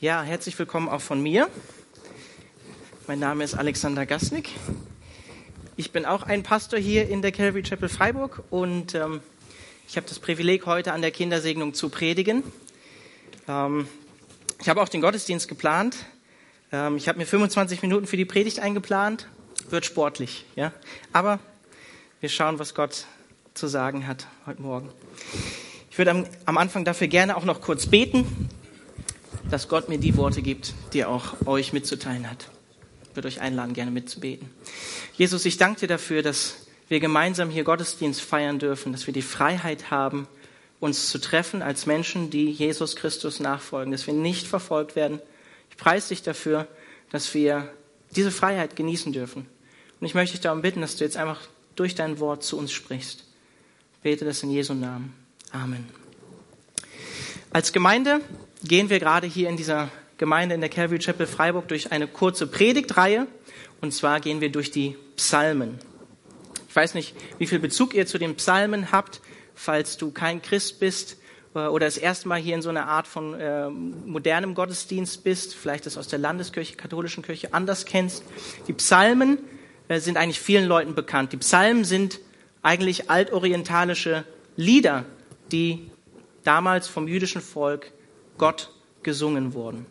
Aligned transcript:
Ja, 0.00 0.22
herzlich 0.22 0.56
willkommen 0.56 0.88
auch 0.88 1.00
von 1.00 1.20
mir. 1.20 1.50
Mein 3.08 3.18
Name 3.18 3.42
ist 3.42 3.54
Alexander 3.54 4.06
Gasnick. 4.06 4.48
Ich 5.76 5.90
bin 5.90 6.06
auch 6.06 6.22
ein 6.22 6.44
Pastor 6.44 6.78
hier 6.78 7.08
in 7.08 7.20
der 7.20 7.32
Calvary 7.32 7.64
Chapel 7.64 7.88
Freiburg 7.88 8.44
und 8.50 8.94
ähm, 8.94 9.20
ich 9.88 9.96
habe 9.96 10.06
das 10.06 10.20
Privileg, 10.20 10.66
heute 10.66 10.92
an 10.92 11.02
der 11.02 11.10
Kindersegnung 11.10 11.74
zu 11.74 11.88
predigen. 11.88 12.44
Ähm, 13.48 13.88
ich 14.60 14.68
habe 14.68 14.80
auch 14.80 14.88
den 14.88 15.00
Gottesdienst 15.00 15.48
geplant. 15.48 15.96
Ähm, 16.70 16.96
ich 16.96 17.08
habe 17.08 17.18
mir 17.18 17.26
25 17.26 17.82
Minuten 17.82 18.06
für 18.06 18.16
die 18.16 18.24
Predigt 18.24 18.60
eingeplant. 18.60 19.26
Wird 19.68 19.84
sportlich, 19.84 20.44
ja. 20.54 20.72
Aber 21.12 21.40
wir 22.20 22.28
schauen, 22.28 22.60
was 22.60 22.76
Gott 22.76 23.06
zu 23.54 23.66
sagen 23.66 24.06
hat 24.06 24.28
heute 24.46 24.62
Morgen. 24.62 24.90
Ich 25.90 25.98
würde 25.98 26.12
am, 26.12 26.24
am 26.44 26.56
Anfang 26.56 26.84
dafür 26.84 27.08
gerne 27.08 27.36
auch 27.36 27.44
noch 27.44 27.60
kurz 27.60 27.86
beten 27.88 28.48
dass 29.50 29.68
Gott 29.68 29.88
mir 29.88 29.98
die 29.98 30.16
Worte 30.16 30.42
gibt, 30.42 30.74
die 30.92 31.00
er 31.00 31.08
auch 31.08 31.46
euch 31.46 31.72
mitzuteilen 31.72 32.30
hat. 32.30 32.50
Ich 33.02 33.16
würde 33.16 33.28
euch 33.28 33.40
einladen, 33.40 33.72
gerne 33.72 33.90
mitzubeten. 33.90 34.50
Jesus, 35.16 35.44
ich 35.44 35.56
danke 35.56 35.80
dir 35.80 35.88
dafür, 35.88 36.22
dass 36.22 36.66
wir 36.88 37.00
gemeinsam 37.00 37.50
hier 37.50 37.64
Gottesdienst 37.64 38.20
feiern 38.20 38.58
dürfen, 38.58 38.92
dass 38.92 39.06
wir 39.06 39.14
die 39.14 39.22
Freiheit 39.22 39.90
haben, 39.90 40.26
uns 40.80 41.10
zu 41.10 41.18
treffen 41.18 41.62
als 41.62 41.86
Menschen, 41.86 42.30
die 42.30 42.50
Jesus 42.50 42.96
Christus 42.96 43.40
nachfolgen, 43.40 43.92
dass 43.92 44.06
wir 44.06 44.14
nicht 44.14 44.46
verfolgt 44.46 44.96
werden. 44.96 45.20
Ich 45.70 45.76
preise 45.76 46.10
dich 46.10 46.22
dafür, 46.22 46.68
dass 47.10 47.34
wir 47.34 47.72
diese 48.14 48.30
Freiheit 48.30 48.76
genießen 48.76 49.12
dürfen. 49.12 49.46
Und 50.00 50.06
ich 50.06 50.14
möchte 50.14 50.32
dich 50.32 50.40
darum 50.40 50.62
bitten, 50.62 50.80
dass 50.80 50.96
du 50.96 51.04
jetzt 51.04 51.16
einfach 51.16 51.40
durch 51.74 51.94
dein 51.94 52.20
Wort 52.20 52.44
zu 52.44 52.56
uns 52.56 52.72
sprichst. 52.72 53.24
Ich 53.94 54.00
bete 54.00 54.24
das 54.24 54.42
in 54.42 54.50
Jesu 54.50 54.74
Namen. 54.74 55.12
Amen. 55.50 55.88
Als 57.50 57.72
Gemeinde 57.72 58.20
gehen 58.64 58.90
wir 58.90 58.98
gerade 58.98 59.26
hier 59.26 59.48
in 59.48 59.56
dieser 59.56 59.90
Gemeinde 60.18 60.54
in 60.54 60.60
der 60.60 60.70
Calvary 60.70 60.98
Chapel 60.98 61.26
Freiburg 61.26 61.68
durch 61.68 61.92
eine 61.92 62.08
kurze 62.08 62.46
Predigtreihe. 62.46 63.26
Und 63.80 63.92
zwar 63.92 64.20
gehen 64.20 64.40
wir 64.40 64.50
durch 64.50 64.70
die 64.70 64.96
Psalmen. 65.16 65.78
Ich 66.68 66.74
weiß 66.74 66.94
nicht, 66.94 67.14
wie 67.38 67.46
viel 67.46 67.60
Bezug 67.60 67.94
ihr 67.94 68.06
zu 68.06 68.18
den 68.18 68.34
Psalmen 68.34 68.90
habt, 68.90 69.20
falls 69.54 69.96
du 69.96 70.10
kein 70.10 70.42
Christ 70.42 70.80
bist 70.80 71.16
äh, 71.54 71.60
oder 71.60 71.86
das 71.86 71.96
erste 71.96 72.28
Mal 72.28 72.40
hier 72.40 72.56
in 72.56 72.62
so 72.62 72.68
einer 72.68 72.88
Art 72.88 73.06
von 73.06 73.34
äh, 73.34 73.68
modernem 73.68 74.54
Gottesdienst 74.54 75.22
bist, 75.22 75.54
vielleicht 75.54 75.86
das 75.86 75.96
aus 75.96 76.08
der 76.08 76.18
Landeskirche, 76.18 76.76
katholischen 76.76 77.22
Kirche 77.22 77.54
anders 77.54 77.84
kennst. 77.84 78.24
Die 78.66 78.72
Psalmen 78.72 79.38
äh, 79.86 80.00
sind 80.00 80.16
eigentlich 80.16 80.40
vielen 80.40 80.66
Leuten 80.66 80.94
bekannt. 80.94 81.32
Die 81.32 81.38
Psalmen 81.38 81.84
sind 81.84 82.20
eigentlich 82.62 83.08
altorientalische 83.08 84.24
Lieder, 84.56 85.04
die 85.52 85.90
damals 86.42 86.88
vom 86.88 87.06
jüdischen 87.06 87.40
Volk 87.40 87.92
Gott 88.38 88.70
gesungen 89.02 89.52
wurden. 89.52 89.86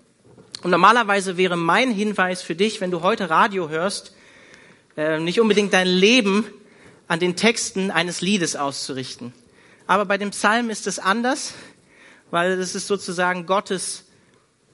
Und 0.64 0.72
normalerweise 0.72 1.38
wäre 1.38 1.56
mein 1.56 1.92
Hinweis 1.92 2.42
für 2.42 2.56
dich, 2.56 2.82
wenn 2.82 2.92
du 2.92 3.02
heute 3.02 3.30
Radio 3.30 3.70
hörst, 3.70 4.16
äh, 4.96 5.20
nicht 5.20 5.40
unbedingt 5.40 5.74
dein 5.74 5.88
Leben 5.88 6.46
an 7.08 7.20
den 7.20 7.36
Texten 7.36 7.92
eines 7.92 8.22
Liedes 8.22 8.56
auszurichten. 8.56 9.34
Aber 9.86 10.06
bei 10.06 10.18
dem 10.18 10.32
Psalm 10.32 10.70
ist 10.70 10.88
es 10.88 11.00
anders, 11.00 11.54
weil 12.32 12.58
das 12.58 12.76
ist 12.76 12.88
sozusagen 12.88 13.46
Gottes 13.46 14.06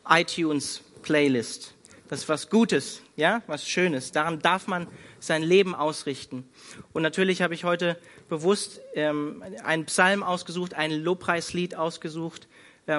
iTunes 0.08 0.82
Playlist. 1.02 1.74
Das 2.10 2.22
ist 2.22 2.30
was 2.30 2.50
Gutes, 2.50 3.02
ja, 3.16 3.42
was 3.48 3.68
Schönes. 3.68 4.12
Daran 4.12 4.40
darf 4.40 4.68
man 4.68 4.88
sein 5.20 5.44
Leben 5.44 5.76
ausrichten. 5.76 6.48
Und 6.92 7.02
natürlich 7.02 7.42
habe 7.42 7.54
ich 7.54 7.64
heute 7.64 7.98
bewusst 8.30 8.82
ähm, 8.96 9.44
einen 9.64 9.86
Psalm 9.86 10.24
ausgesucht, 10.24 10.74
ein 10.74 10.92
Lobpreislied 10.92 11.76
ausgesucht, 11.76 12.48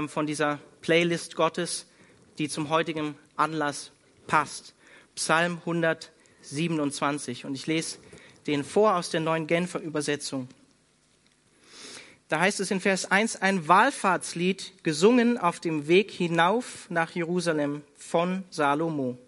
von 0.07 0.27
dieser 0.27 0.61
Playlist 0.81 1.37
Gottes, 1.37 1.87
die 2.39 2.49
zum 2.49 2.71
heutigen 2.71 3.17
Anlass 3.37 3.93
passt. 4.27 4.75
Psalm 5.15 5.59
127. 5.59 7.45
Und 7.45 7.55
ich 7.55 7.67
lese 7.67 7.99
den 8.47 8.65
vor 8.65 8.97
aus 8.97 9.11
der 9.11 9.21
neuen 9.21 9.47
Genfer 9.47 9.81
Übersetzung. 9.81 10.49
Da 12.29 12.41
heißt 12.41 12.61
es 12.61 12.71
in 12.71 12.81
Vers 12.81 13.11
1 13.11 13.37
ein 13.43 13.69
Wallfahrtslied 13.69 14.83
gesungen 14.83 15.37
auf 15.37 15.61
dem 15.61 15.87
Weg 15.87 16.11
hinauf 16.11 16.87
nach 16.89 17.11
Jerusalem 17.11 17.83
von 17.97 18.45
Salomo. 18.51 19.19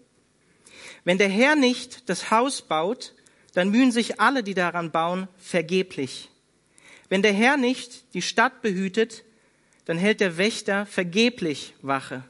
Wenn 1.03 1.19
der 1.19 1.29
Herr 1.29 1.55
nicht 1.55 2.09
das 2.09 2.31
Haus 2.31 2.63
baut, 2.63 3.13
dann 3.53 3.69
mühen 3.69 3.91
sich 3.91 4.19
alle, 4.19 4.43
die 4.43 4.55
daran 4.55 4.91
bauen, 4.91 5.27
vergeblich. 5.37 6.29
Wenn 7.09 7.21
der 7.21 7.33
Herr 7.33 7.57
nicht 7.57 8.13
die 8.13 8.21
Stadt 8.21 8.61
behütet, 8.61 9.23
dann 9.87 9.97
hält 9.97 10.19
der 10.19 10.37
Wächter 10.37 10.85
vergeblich 10.85 11.73
Wache. 11.81 12.23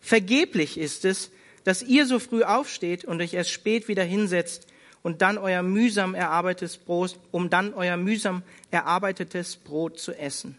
Vergeblich 0.00 0.76
ist 0.76 1.04
es, 1.04 1.30
dass 1.62 1.82
ihr 1.82 2.04
so 2.04 2.18
früh 2.18 2.42
aufsteht 2.42 3.04
und 3.04 3.20
euch 3.22 3.32
erst 3.32 3.50
spät 3.50 3.86
wieder 3.86 4.02
hinsetzt 4.02 4.66
und 5.02 5.22
dann 5.22 5.38
euer 5.38 5.62
mühsam 5.62 6.16
erarbeitetes 6.16 6.78
Brot, 6.78 7.16
um 7.30 7.48
dann 7.48 7.74
euer 7.74 7.96
mühsam 7.96 8.42
erarbeitetes 8.72 9.54
Brot 9.56 10.00
zu 10.00 10.18
essen. 10.18 10.58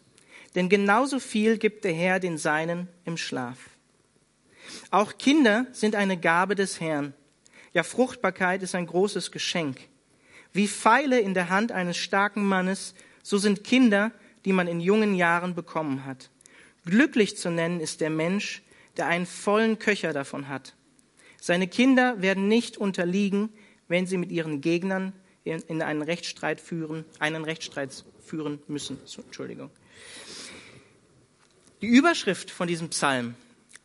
Denn 0.55 0.69
genauso 0.69 1.19
viel 1.19 1.57
gibt 1.57 1.83
der 1.83 1.93
Herr 1.93 2.21
den 2.21 2.37
Seinen 2.37 2.87
im 3.03 3.17
Schlaf. 3.17 3.57
Auch 4.89 5.17
Kinder 5.17 5.67
sind 5.73 5.95
eine 5.95 6.17
Gabe 6.17 6.55
des 6.55 6.79
Herrn. 6.79 7.13
Ja, 7.73 7.83
Fruchtbarkeit 7.83 8.63
ist 8.63 8.73
ein 8.73 8.87
großes 8.87 9.31
Geschenk. 9.31 9.79
Wie 10.53 10.69
Pfeile 10.69 11.19
in 11.19 11.33
der 11.33 11.49
Hand 11.49 11.73
eines 11.73 11.97
starken 11.97 12.45
Mannes, 12.45 12.95
so 13.21 13.37
sind 13.37 13.65
Kinder, 13.65 14.13
die 14.45 14.53
man 14.53 14.67
in 14.67 14.79
jungen 14.79 15.13
Jahren 15.13 15.55
bekommen 15.55 16.05
hat. 16.05 16.29
Glücklich 16.87 17.35
zu 17.35 17.51
nennen 17.51 17.81
ist 17.81 17.99
der 17.99 18.09
Mensch, 18.09 18.61
der 18.95 19.07
einen 19.07 19.25
vollen 19.25 19.77
Köcher 19.77 20.13
davon 20.13 20.47
hat. 20.47 20.73
Seine 21.41 21.67
Kinder 21.67 22.21
werden 22.21 22.47
nicht 22.47 22.77
unterliegen, 22.77 23.49
wenn 23.89 24.07
sie 24.07 24.15
mit 24.15 24.31
ihren 24.31 24.61
Gegnern 24.61 25.11
in 25.43 25.81
einen 25.81 26.01
Rechtsstreit 26.01 26.61
führen, 26.61 27.03
einen 27.19 27.43
Rechtsstreit 27.43 28.05
führen 28.25 28.59
müssen. 28.69 28.97
Entschuldigung. 29.17 29.69
Die 31.81 31.87
Überschrift 31.87 32.51
von 32.51 32.69
diesem 32.69 32.87
Psalm, 32.89 33.35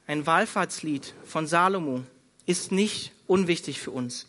ein 0.06 0.24
Wallfahrtslied 0.24 1.12
von 1.24 1.48
Salomo, 1.48 2.04
ist 2.46 2.70
nicht 2.70 3.12
unwichtig 3.26 3.80
für 3.80 3.90
uns. 3.90 4.28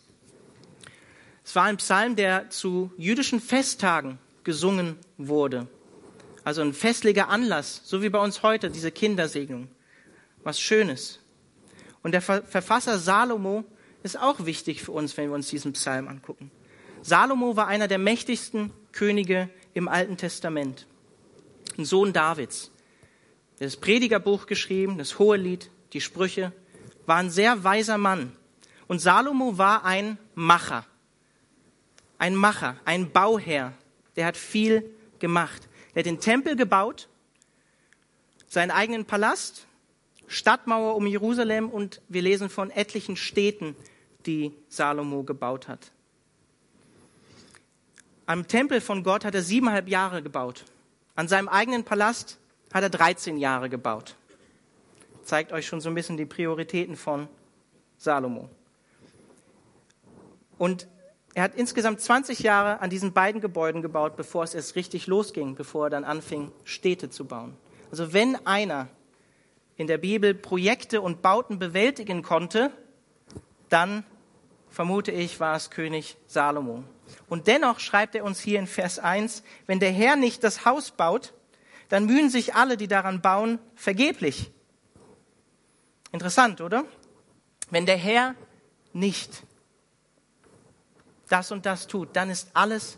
Es 1.44 1.54
war 1.54 1.64
ein 1.64 1.76
Psalm, 1.76 2.16
der 2.16 2.50
zu 2.50 2.92
jüdischen 2.96 3.40
Festtagen 3.40 4.18
gesungen 4.42 4.98
wurde. 5.16 5.68
Also 6.44 6.60
ein 6.60 6.74
festlicher 6.74 7.28
Anlass, 7.30 7.80
so 7.84 8.02
wie 8.02 8.10
bei 8.10 8.18
uns 8.18 8.42
heute, 8.42 8.70
diese 8.70 8.92
Kindersegnung. 8.92 9.68
Was 10.42 10.60
Schönes. 10.60 11.20
Und 12.02 12.12
der 12.12 12.20
Verfasser 12.20 12.98
Salomo 12.98 13.64
ist 14.02 14.20
auch 14.20 14.44
wichtig 14.44 14.82
für 14.82 14.92
uns, 14.92 15.16
wenn 15.16 15.30
wir 15.30 15.34
uns 15.34 15.48
diesen 15.48 15.72
Psalm 15.72 16.06
angucken. 16.06 16.50
Salomo 17.00 17.56
war 17.56 17.66
einer 17.66 17.88
der 17.88 17.98
mächtigsten 17.98 18.70
Könige 18.92 19.48
im 19.72 19.88
Alten 19.88 20.18
Testament. 20.18 20.86
Ein 21.78 21.86
Sohn 21.86 22.12
Davids. 22.12 22.70
Das 23.58 23.76
Predigerbuch 23.76 24.46
geschrieben, 24.46 24.98
das 24.98 25.18
Hohelied, 25.18 25.70
die 25.94 26.02
Sprüche, 26.02 26.52
war 27.06 27.16
ein 27.16 27.30
sehr 27.30 27.64
weiser 27.64 27.96
Mann. 27.96 28.32
Und 28.86 29.00
Salomo 29.00 29.56
war 29.56 29.84
ein 29.84 30.18
Macher. 30.34 30.84
Ein 32.18 32.34
Macher, 32.34 32.76
ein 32.84 33.10
Bauherr. 33.10 33.72
Der 34.16 34.26
hat 34.26 34.36
viel 34.36 34.90
gemacht. 35.18 35.68
Er 35.94 36.00
hat 36.00 36.06
den 36.06 36.20
Tempel 36.20 36.56
gebaut, 36.56 37.08
seinen 38.48 38.70
eigenen 38.70 39.04
Palast, 39.04 39.66
Stadtmauer 40.26 40.96
um 40.96 41.06
Jerusalem 41.06 41.68
und 41.68 42.00
wir 42.08 42.22
lesen 42.22 42.48
von 42.48 42.70
etlichen 42.70 43.16
Städten, 43.16 43.76
die 44.26 44.52
Salomo 44.68 45.22
gebaut 45.22 45.68
hat. 45.68 45.92
Am 48.26 48.48
Tempel 48.48 48.80
von 48.80 49.04
Gott 49.04 49.24
hat 49.24 49.34
er 49.34 49.42
siebeneinhalb 49.42 49.88
Jahre 49.88 50.22
gebaut. 50.22 50.64
An 51.14 51.28
seinem 51.28 51.48
eigenen 51.48 51.84
Palast 51.84 52.38
hat 52.72 52.82
er 52.82 52.90
13 52.90 53.36
Jahre 53.36 53.68
gebaut. 53.68 54.16
Zeigt 55.24 55.52
euch 55.52 55.66
schon 55.66 55.80
so 55.80 55.90
ein 55.90 55.94
bisschen 55.94 56.16
die 56.16 56.24
Prioritäten 56.24 56.96
von 56.96 57.28
Salomo. 57.98 58.48
Und 60.58 60.88
er 61.34 61.42
hat 61.42 61.56
insgesamt 61.56 62.00
20 62.00 62.40
Jahre 62.40 62.80
an 62.80 62.90
diesen 62.90 63.12
beiden 63.12 63.40
Gebäuden 63.40 63.82
gebaut, 63.82 64.16
bevor 64.16 64.44
es 64.44 64.54
erst 64.54 64.76
richtig 64.76 65.08
losging, 65.08 65.56
bevor 65.56 65.86
er 65.86 65.90
dann 65.90 66.04
anfing, 66.04 66.52
Städte 66.62 67.10
zu 67.10 67.24
bauen. 67.24 67.56
Also 67.90 68.12
wenn 68.12 68.46
einer 68.46 68.88
in 69.76 69.88
der 69.88 69.98
Bibel 69.98 70.32
Projekte 70.34 71.00
und 71.00 71.22
Bauten 71.22 71.58
bewältigen 71.58 72.22
konnte, 72.22 72.70
dann 73.68 74.04
vermute 74.68 75.10
ich, 75.10 75.40
war 75.40 75.56
es 75.56 75.70
König 75.70 76.16
Salomo. 76.26 76.84
Und 77.28 77.48
dennoch 77.48 77.80
schreibt 77.80 78.14
er 78.14 78.24
uns 78.24 78.40
hier 78.40 78.60
in 78.60 78.68
Vers 78.68 79.00
1, 79.00 79.42
wenn 79.66 79.80
der 79.80 79.90
Herr 79.90 80.14
nicht 80.14 80.44
das 80.44 80.64
Haus 80.64 80.92
baut, 80.92 81.34
dann 81.88 82.06
mühen 82.06 82.30
sich 82.30 82.54
alle, 82.54 82.76
die 82.76 82.88
daran 82.88 83.20
bauen, 83.20 83.58
vergeblich. 83.74 84.52
Interessant, 86.12 86.60
oder? 86.60 86.84
Wenn 87.70 87.86
der 87.86 87.96
Herr 87.96 88.36
nicht 88.92 89.42
das 91.34 91.50
und 91.50 91.66
das 91.66 91.88
tut, 91.88 92.10
dann 92.14 92.30
ist 92.30 92.48
alles 92.54 92.96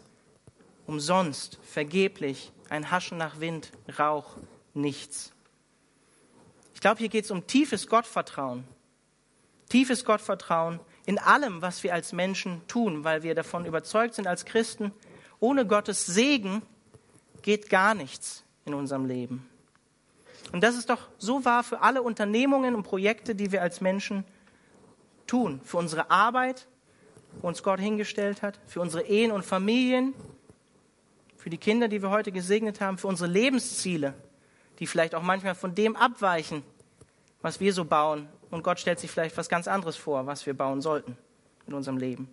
umsonst, 0.87 1.59
vergeblich, 1.65 2.53
ein 2.69 2.91
Haschen 2.91 3.17
nach 3.17 3.41
Wind, 3.41 3.73
Rauch, 3.99 4.37
nichts. 4.75 5.33
Ich 6.75 6.83
glaube, 6.83 6.99
hier 6.99 7.09
geht 7.09 7.25
es 7.25 7.31
um 7.31 7.47
tiefes 7.47 7.88
Gottvertrauen. 7.88 8.65
Tiefes 9.71 10.05
Gottvertrauen 10.05 10.81
in 11.06 11.19
allem, 11.19 11.62
was 11.62 11.83
wir 11.83 11.94
als 11.94 12.12
Menschen 12.12 12.61
tun, 12.69 13.05
weil 13.05 13.23
wir 13.23 13.35
davon 13.35 13.65
überzeugt 13.65 14.12
sind 14.12 14.27
als 14.27 14.44
Christen, 14.44 14.93
ohne 15.41 15.67
Gottes 15.67 16.05
Segen 16.05 16.61
geht 17.41 17.71
gar 17.71 17.94
nichts 17.94 18.44
in 18.67 18.75
unserem 18.75 19.06
Leben. 19.06 19.49
Und 20.53 20.62
das 20.62 20.77
ist 20.77 20.91
doch 20.91 21.09
so 21.17 21.47
wahr 21.47 21.65
für 21.65 21.81
alle 21.81 22.03
Unternehmungen 22.03 22.75
und 22.75 22.82
Projekte, 22.82 23.35
die 23.35 23.50
wir 23.50 23.62
als 23.62 23.81
Menschen 23.81 24.25
tun. 25.27 25.62
Für 25.65 25.79
unsere 25.79 26.11
Arbeit, 26.11 26.67
uns 27.43 27.62
Gott 27.62 27.81
hingestellt 27.81 28.43
hat, 28.43 28.59
für 28.67 28.81
unsere 28.81 29.05
Ehen 29.05 29.33
und 29.33 29.44
Familien, 29.44 30.15
für 31.37 31.50
die 31.50 31.59
Kinder, 31.59 31.88
die 31.88 32.03
wir 32.03 32.11
heute 32.11 32.33
gesegnet 32.33 32.81
haben, 32.81 32.99
für 32.99 33.06
unsere 33.06 33.31
Lebensziele, 33.31 34.15
die 34.79 34.87
vielleicht 34.87 35.15
auch 35.15 35.23
manchmal 35.23 35.55
von 35.55 35.75
dem 35.75 35.97
abweichen, 35.97 36.62
was 37.43 37.61
wir 37.61 37.73
so 37.73 37.85
bauen. 37.85 38.29
Und 38.50 38.62
Gott 38.62 38.81
stellt 38.81 38.99
sich 38.99 39.11
vielleicht 39.11 39.37
was 39.37 39.49
ganz 39.49 39.69
anderes 39.69 39.97
vor, 39.97 40.27
was 40.27 40.47
wir 40.47 40.55
bauen 40.55 40.81
sollten 40.81 41.17
in 41.67 41.75
unserem 41.75 41.99
Leben. 41.99 42.29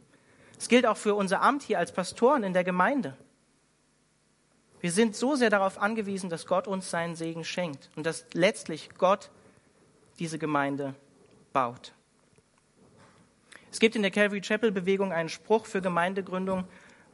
Es 0.58 0.70
gilt 0.70 0.86
auch 0.86 0.98
für 0.98 1.16
unser 1.16 1.42
Amt 1.42 1.64
hier 1.64 1.80
als 1.80 1.92
Pastoren 1.92 2.44
in 2.44 2.54
der 2.54 2.64
Gemeinde. 2.64 3.18
Wir 4.80 4.92
sind 4.92 5.16
so 5.16 5.36
sehr 5.36 5.50
darauf 5.50 5.82
angewiesen, 5.82 6.30
dass 6.30 6.46
Gott 6.46 6.68
uns 6.68 6.90
seinen 6.90 7.16
Segen 7.16 7.44
schenkt 7.44 7.90
und 7.96 8.06
dass 8.06 8.26
letztlich 8.34 8.90
Gott 8.98 9.30
diese 10.20 10.38
Gemeinde 10.38 10.94
baut. 11.54 11.94
Es 13.74 13.80
gibt 13.80 13.96
in 13.96 14.04
der 14.04 14.12
Calvary 14.12 14.40
Chapel 14.40 14.72
Bewegung 14.72 15.12
einen 15.12 15.30
Spruch 15.30 15.66
für 15.66 15.82
Gemeindegründung 15.82 16.66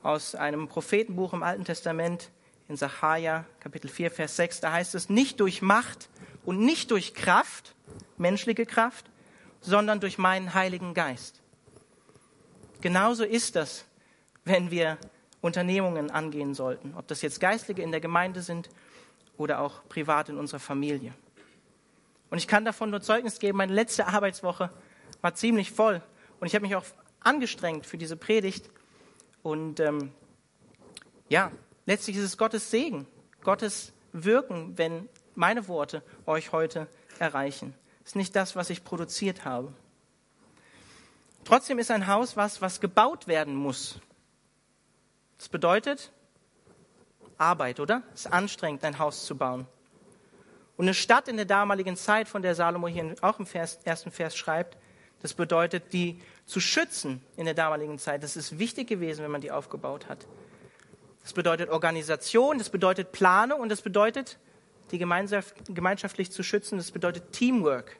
aus 0.03 0.35
einem 0.35 0.67
Prophetenbuch 0.67 1.31
im 1.31 1.41
Alten 1.41 1.63
Testament 1.63 2.31
in 2.67 2.75
Sacharja 2.75 3.45
Kapitel 3.61 3.89
4 3.89 4.11
Vers 4.11 4.35
6. 4.35 4.59
Da 4.59 4.73
heißt 4.73 4.93
es 4.93 5.07
nicht 5.07 5.39
durch 5.39 5.61
Macht 5.61 6.09
und 6.43 6.59
nicht 6.59 6.91
durch 6.91 7.13
Kraft, 7.13 7.75
menschliche 8.17 8.65
Kraft, 8.65 9.09
sondern 9.61 10.01
durch 10.01 10.17
meinen 10.17 10.53
Heiligen 10.53 10.93
Geist. 10.93 11.41
Genauso 12.81 13.23
ist 13.23 13.55
das, 13.55 13.85
wenn 14.43 14.69
wir 14.69 14.97
Unternehmungen 15.39 16.11
angehen 16.11 16.53
sollten, 16.53 16.93
ob 16.97 17.07
das 17.07 17.21
jetzt 17.21 17.39
Geistliche 17.39 17.83
in 17.83 17.91
der 17.91 18.01
Gemeinde 18.01 18.41
sind 18.41 18.67
oder 19.37 19.61
auch 19.61 19.87
privat 19.87 20.27
in 20.27 20.37
unserer 20.37 20.59
Familie. 20.59 21.13
Und 22.29 22.37
ich 22.37 22.49
kann 22.49 22.65
davon 22.65 22.89
nur 22.89 22.99
Zeugnis 22.99 23.39
geben, 23.39 23.59
meine 23.59 23.73
letzte 23.73 24.07
Arbeitswoche 24.07 24.69
war 25.21 25.33
ziemlich 25.35 25.71
voll 25.71 26.01
und 26.39 26.47
ich 26.47 26.55
habe 26.55 26.65
mich 26.65 26.75
auch 26.75 26.85
angestrengt 27.19 27.85
für 27.85 27.97
diese 27.97 28.15
Predigt. 28.15 28.69
Und 29.43 29.79
ähm, 29.79 30.11
ja, 31.27 31.51
letztlich 31.85 32.17
ist 32.17 32.23
es 32.23 32.37
Gottes 32.37 32.71
Segen, 32.71 33.07
Gottes 33.41 33.93
Wirken, 34.11 34.77
wenn 34.77 35.09
meine 35.35 35.67
Worte 35.67 36.03
euch 36.25 36.51
heute 36.51 36.87
erreichen. 37.19 37.73
Es 38.03 38.11
ist 38.11 38.15
nicht 38.15 38.35
das, 38.35 38.55
was 38.55 38.69
ich 38.69 38.83
produziert 38.83 39.45
habe. 39.45 39.73
Trotzdem 41.45 41.79
ist 41.79 41.91
ein 41.91 42.07
Haus 42.07 42.37
was, 42.37 42.61
was 42.61 42.81
gebaut 42.81 43.27
werden 43.27 43.55
muss. 43.55 43.99
Das 45.37 45.49
bedeutet 45.49 46.11
Arbeit, 47.37 47.79
oder? 47.79 48.03
Es 48.13 48.21
ist 48.21 48.33
anstrengend, 48.33 48.83
ein 48.83 48.99
Haus 48.99 49.25
zu 49.25 49.37
bauen. 49.37 49.65
Und 50.75 50.85
eine 50.85 50.93
Stadt 50.93 51.27
in 51.27 51.37
der 51.37 51.45
damaligen 51.45 51.95
Zeit, 51.95 52.27
von 52.27 52.41
der 52.41 52.55
Salomo 52.55 52.87
hier 52.87 53.15
auch 53.21 53.39
im 53.39 53.45
ersten 53.83 54.11
Vers 54.11 54.35
schreibt, 54.35 54.77
das 55.21 55.33
bedeutet, 55.33 55.93
die 55.93 56.21
zu 56.45 56.59
schützen 56.59 57.21
in 57.35 57.45
der 57.45 57.53
damaligen 57.53 57.99
Zeit. 57.99 58.23
Das 58.23 58.35
ist 58.35 58.57
wichtig 58.57 58.87
gewesen, 58.87 59.23
wenn 59.23 59.31
man 59.31 59.41
die 59.41 59.51
aufgebaut 59.51 60.07
hat. 60.07 60.25
Das 61.23 61.33
bedeutet 61.33 61.69
Organisation, 61.69 62.57
das 62.57 62.69
bedeutet 62.69 63.11
Planung 63.11 63.59
und 63.59 63.69
das 63.69 63.81
bedeutet, 63.81 64.39
die 64.91 64.97
Gemeinschaft, 64.97 65.53
gemeinschaftlich 65.67 66.31
zu 66.31 66.41
schützen, 66.43 66.77
das 66.77 66.91
bedeutet 66.91 67.31
Teamwork. 67.33 67.97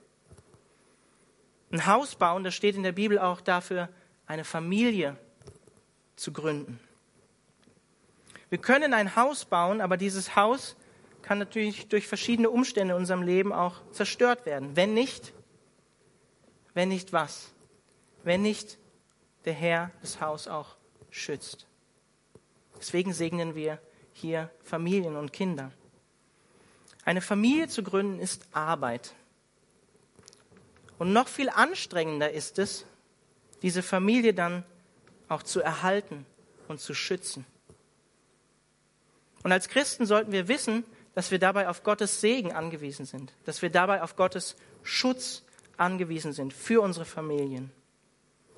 Ein 1.72 1.86
Haus 1.86 2.16
bauen, 2.16 2.44
das 2.44 2.56
steht 2.56 2.76
in 2.76 2.84
der 2.84 2.94
Bibel 2.94 3.20
auch 3.20 3.42
dafür, 3.42 3.90
eine 4.26 4.44
Familie 4.44 5.16
zu 6.16 6.34
gründen. 6.34 6.80
Wir 8.50 8.58
können 8.58 8.94
ein 8.94 9.16
Haus 9.16 9.46
bauen, 9.46 9.80
aber 9.80 9.98
dieses 9.98 10.36
Haus 10.36 10.76
kann 11.22 11.38
natürlich 11.38 11.88
durch 11.88 12.08
verschiedene 12.08 12.50
Umstände 12.50 12.96
in 12.96 13.00
unserem 13.00 13.22
Leben 13.22 13.54
auch 13.54 13.76
zerstört 13.92 14.48
werden. 14.48 14.76
Wenn 14.76 14.96
nicht, 14.96 15.34
wenn 16.74 16.90
nicht 16.90 17.14
was? 17.14 17.52
Wenn 18.24 18.42
nicht 18.42 18.78
der 19.46 19.54
Herr 19.54 19.92
das 20.02 20.22
Haus 20.22 20.48
auch 20.48 20.76
schützt. 21.10 21.66
Deswegen 22.78 23.14
segnen 23.14 23.56
wir 23.56 23.80
hier 24.14 24.50
Familien 24.64 25.16
und 25.16 25.34
Kinder. 25.34 25.72
Eine 27.06 27.22
Familie 27.22 27.68
zu 27.68 27.84
gründen 27.84 28.20
ist 28.20 28.48
Arbeit. 28.52 29.14
Und 30.98 31.14
noch 31.14 31.28
viel 31.28 31.50
anstrengender 31.50 32.32
ist 32.32 32.60
es, 32.60 32.86
diese 33.62 33.84
Familie 33.84 34.34
dann 34.34 34.64
auch 35.28 35.44
zu 35.44 35.62
erhalten 35.62 36.26
und 36.68 36.80
zu 36.80 36.94
schützen. 36.94 37.46
Und 39.44 39.52
als 39.52 39.70
Christen 39.70 40.06
sollten 40.06 40.32
wir 40.32 40.48
wissen, 40.48 40.84
dass 41.16 41.32
wir 41.32 41.40
dabei 41.40 41.68
auf 41.70 41.84
Gottes 41.84 42.22
Segen 42.22 42.54
angewiesen 42.54 43.06
sind, 43.06 43.34
dass 43.46 43.62
wir 43.62 43.70
dabei 43.70 44.04
auf 44.04 44.16
Gottes 44.16 44.56
Schutz 44.84 45.44
angewiesen 45.80 46.34
sind 46.34 46.54
für 46.54 46.82
unsere 46.82 47.06
Familien. 47.06 47.72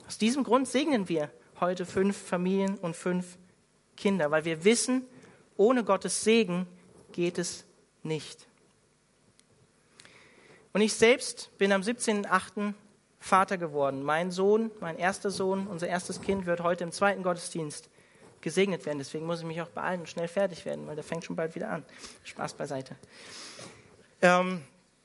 Aus 0.08 0.18
diesem 0.18 0.44
Grund 0.44 0.68
segnen 0.68 1.08
wir 1.08 1.32
heute 1.60 1.86
fünf 1.86 2.18
Familien 2.18 2.78
und 2.78 2.96
fünf 2.96 3.38
Kinder, 3.96 4.32
weil 4.32 4.46
wir 4.46 4.64
wissen, 4.64 5.04
ohne 5.58 5.84
Gottes 5.84 6.24
Segen 6.24 6.68
geht 7.12 7.38
es 7.38 7.66
nicht. 8.04 8.48
Und 10.74 10.82
ich 10.82 10.94
selbst 10.94 11.56
bin 11.58 11.72
am 11.72 11.82
17.8. 11.82 12.74
Vater 13.20 13.60
geworden. 13.60 14.02
Mein 14.02 14.32
Sohn, 14.32 14.72
mein 14.80 14.98
erster 14.98 15.30
Sohn, 15.30 15.68
unser 15.68 15.88
erstes 15.88 16.22
Kind 16.22 16.48
wird 16.48 16.62
heute 16.62 16.84
im 16.84 16.92
zweiten 16.92 17.22
Gottesdienst 17.22 17.88
gesegnet 18.42 18.86
werden. 18.88 18.98
Deswegen 18.98 19.28
muss 19.28 19.42
ich 19.42 19.46
mich 19.46 19.62
auch 19.62 19.70
beeilen 19.70 20.02
und 20.02 20.10
schnell 20.10 20.28
fertig 20.28 20.66
werden, 20.66 20.88
weil 20.88 20.96
der 20.96 21.04
fängt 21.04 21.24
schon 21.24 21.36
bald 21.36 21.54
wieder 21.54 21.70
an. 21.70 21.86
Spaß 22.24 22.56
beiseite. 22.56 22.96
Ähm, 24.24 24.64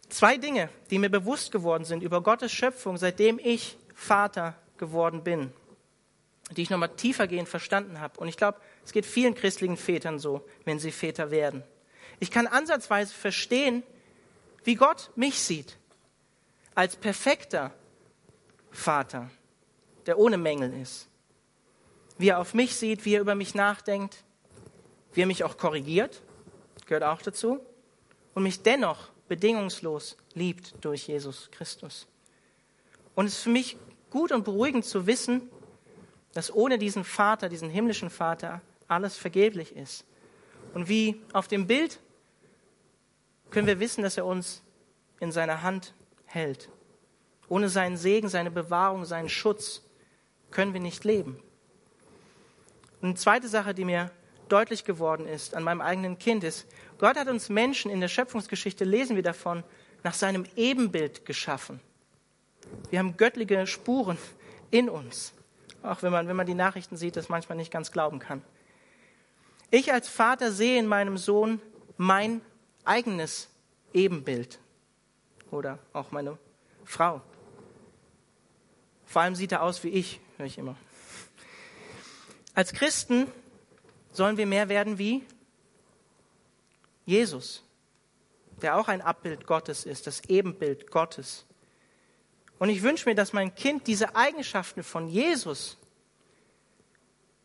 zwei 0.08 0.36
Dinge, 0.36 0.68
die 0.90 0.98
mir 0.98 1.10
bewusst 1.10 1.52
geworden 1.52 1.84
sind 1.84 2.02
über 2.02 2.22
Gottes 2.22 2.52
Schöpfung, 2.52 2.96
seitdem 2.96 3.38
ich 3.42 3.76
Vater 3.94 4.54
geworden 4.78 5.24
bin, 5.24 5.52
die 6.50 6.62
ich 6.62 6.70
nochmal 6.70 6.94
tiefergehend 6.94 7.48
verstanden 7.48 8.00
habe. 8.00 8.18
Und 8.20 8.28
ich 8.28 8.36
glaube, 8.36 8.60
es 8.84 8.92
geht 8.92 9.06
vielen 9.06 9.34
christlichen 9.34 9.76
Vätern 9.76 10.18
so, 10.18 10.46
wenn 10.64 10.78
sie 10.78 10.92
Väter 10.92 11.30
werden. 11.30 11.62
Ich 12.20 12.30
kann 12.30 12.46
ansatzweise 12.46 13.14
verstehen, 13.14 13.82
wie 14.64 14.74
Gott 14.74 15.10
mich 15.16 15.40
sieht. 15.40 15.76
Als 16.74 16.96
perfekter 16.96 17.72
Vater, 18.70 19.30
der 20.06 20.18
ohne 20.18 20.36
Mängel 20.36 20.72
ist 20.80 21.08
wie 22.18 22.28
er 22.28 22.38
auf 22.38 22.54
mich 22.54 22.76
sieht, 22.76 23.04
wie 23.04 23.14
er 23.14 23.20
über 23.20 23.34
mich 23.34 23.54
nachdenkt, 23.54 24.24
wie 25.12 25.22
er 25.22 25.26
mich 25.26 25.44
auch 25.44 25.56
korrigiert, 25.56 26.22
gehört 26.86 27.04
auch 27.04 27.22
dazu, 27.22 27.60
und 28.34 28.42
mich 28.42 28.62
dennoch 28.62 29.08
bedingungslos 29.28 30.16
liebt 30.34 30.74
durch 30.80 31.08
Jesus 31.08 31.50
Christus. 31.50 32.06
Und 33.14 33.26
es 33.26 33.34
ist 33.34 33.42
für 33.42 33.50
mich 33.50 33.76
gut 34.10 34.32
und 34.32 34.44
beruhigend 34.44 34.84
zu 34.84 35.06
wissen, 35.06 35.48
dass 36.32 36.54
ohne 36.54 36.78
diesen 36.78 37.04
Vater, 37.04 37.48
diesen 37.48 37.70
himmlischen 37.70 38.10
Vater, 38.10 38.60
alles 38.88 39.16
vergeblich 39.16 39.74
ist. 39.74 40.04
Und 40.74 40.88
wie 40.88 41.20
auf 41.32 41.48
dem 41.48 41.66
Bild 41.66 42.00
können 43.50 43.66
wir 43.66 43.80
wissen, 43.80 44.02
dass 44.02 44.16
er 44.16 44.26
uns 44.26 44.62
in 45.20 45.32
seiner 45.32 45.62
Hand 45.62 45.94
hält. 46.26 46.68
Ohne 47.48 47.68
seinen 47.68 47.96
Segen, 47.96 48.28
seine 48.28 48.50
Bewahrung, 48.50 49.04
seinen 49.04 49.28
Schutz 49.28 49.82
können 50.50 50.74
wir 50.74 50.80
nicht 50.80 51.04
leben. 51.04 51.42
Und 53.00 53.08
eine 53.08 53.14
zweite 53.14 53.48
Sache, 53.48 53.72
die 53.72 53.84
mir 53.84 54.10
deutlich 54.48 54.84
geworden 54.84 55.26
ist 55.26 55.54
an 55.54 55.62
meinem 55.62 55.80
eigenen 55.80 56.18
Kind, 56.18 56.44
ist, 56.44 56.66
Gott 56.98 57.16
hat 57.16 57.28
uns 57.28 57.48
Menschen 57.48 57.90
in 57.90 58.00
der 58.00 58.08
Schöpfungsgeschichte, 58.08 58.84
lesen 58.84 59.16
wir 59.16 59.22
davon, 59.22 59.64
nach 60.02 60.14
seinem 60.14 60.44
Ebenbild 60.56 61.26
geschaffen. 61.26 61.80
Wir 62.90 62.98
haben 62.98 63.16
göttliche 63.16 63.66
Spuren 63.66 64.18
in 64.70 64.88
uns, 64.88 65.32
auch 65.82 66.02
wenn 66.02 66.12
man, 66.12 66.28
wenn 66.28 66.36
man 66.36 66.46
die 66.46 66.54
Nachrichten 66.54 66.96
sieht, 66.96 67.16
das 67.16 67.28
manchmal 67.28 67.56
nicht 67.56 67.70
ganz 67.70 67.92
glauben 67.92 68.18
kann. 68.18 68.42
Ich 69.70 69.92
als 69.92 70.08
Vater 70.08 70.52
sehe 70.52 70.78
in 70.78 70.86
meinem 70.86 71.18
Sohn 71.18 71.60
mein 71.96 72.40
eigenes 72.84 73.48
Ebenbild 73.92 74.58
oder 75.50 75.78
auch 75.92 76.12
meine 76.12 76.38
Frau. 76.84 77.20
Vor 79.04 79.22
allem 79.22 79.34
sieht 79.34 79.52
er 79.52 79.62
aus 79.62 79.82
wie 79.84 79.88
ich, 79.88 80.20
höre 80.36 80.46
ich 80.46 80.58
immer. 80.58 80.76
Als 82.54 82.72
Christen 82.72 83.26
sollen 84.12 84.36
wir 84.36 84.46
mehr 84.46 84.68
werden 84.68 84.98
wie 84.98 85.24
Jesus, 87.06 87.62
der 88.60 88.76
auch 88.76 88.88
ein 88.88 89.00
Abbild 89.00 89.46
Gottes 89.46 89.86
ist, 89.86 90.06
das 90.06 90.24
Ebenbild 90.28 90.90
Gottes. 90.90 91.46
Und 92.58 92.68
ich 92.68 92.82
wünsche 92.82 93.08
mir, 93.08 93.14
dass 93.14 93.32
mein 93.32 93.54
Kind 93.54 93.86
diese 93.86 94.16
Eigenschaften 94.16 94.82
von 94.82 95.08
Jesus, 95.08 95.78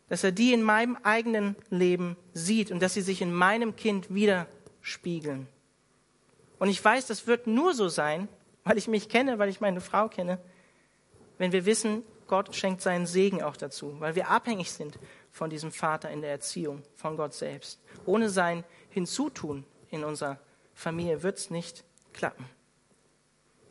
dass 0.08 0.24
er 0.24 0.32
die 0.32 0.52
in 0.52 0.62
meinem 0.62 0.96
eigenen 1.02 1.56
Leben 1.70 2.16
sieht 2.34 2.70
und 2.70 2.80
dass 2.80 2.94
sie 2.94 3.02
sich 3.02 3.22
in 3.22 3.32
meinem 3.32 3.76
Kind 3.76 4.12
widerspiegeln. 4.12 5.46
Und 6.58 6.68
ich 6.68 6.84
weiß, 6.84 7.06
das 7.06 7.26
wird 7.26 7.46
nur 7.46 7.74
so 7.74 7.88
sein, 7.88 8.28
weil 8.64 8.78
ich 8.78 8.88
mich 8.88 9.08
kenne, 9.08 9.38
weil 9.38 9.48
ich 9.48 9.60
meine 9.60 9.80
Frau 9.80 10.08
kenne, 10.08 10.38
wenn 11.38 11.52
wir 11.52 11.66
wissen, 11.66 12.02
Gott 12.26 12.54
schenkt 12.54 12.80
seinen 12.80 13.06
Segen 13.06 13.42
auch 13.42 13.56
dazu, 13.56 14.00
weil 14.00 14.14
wir 14.14 14.30
abhängig 14.30 14.70
sind 14.70 14.98
von 15.32 15.50
diesem 15.50 15.72
Vater 15.72 16.10
in 16.10 16.20
der 16.20 16.30
Erziehung, 16.30 16.82
von 16.94 17.16
Gott 17.16 17.34
selbst. 17.34 17.80
Ohne 18.04 18.28
sein 18.28 18.64
Hinzutun 18.90 19.64
in 19.90 20.04
unserer 20.04 20.38
Familie 20.74 21.22
wird 21.22 21.38
es 21.38 21.50
nicht 21.50 21.84
klappen. 22.12 22.44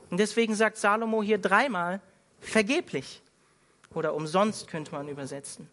Und 0.09 0.19
deswegen 0.19 0.55
sagt 0.55 0.77
Salomo 0.77 1.23
hier 1.23 1.37
dreimal 1.37 2.01
vergeblich 2.39 3.21
oder 3.93 4.13
umsonst 4.13 4.67
könnte 4.67 4.91
man 4.91 5.07
übersetzen. 5.07 5.69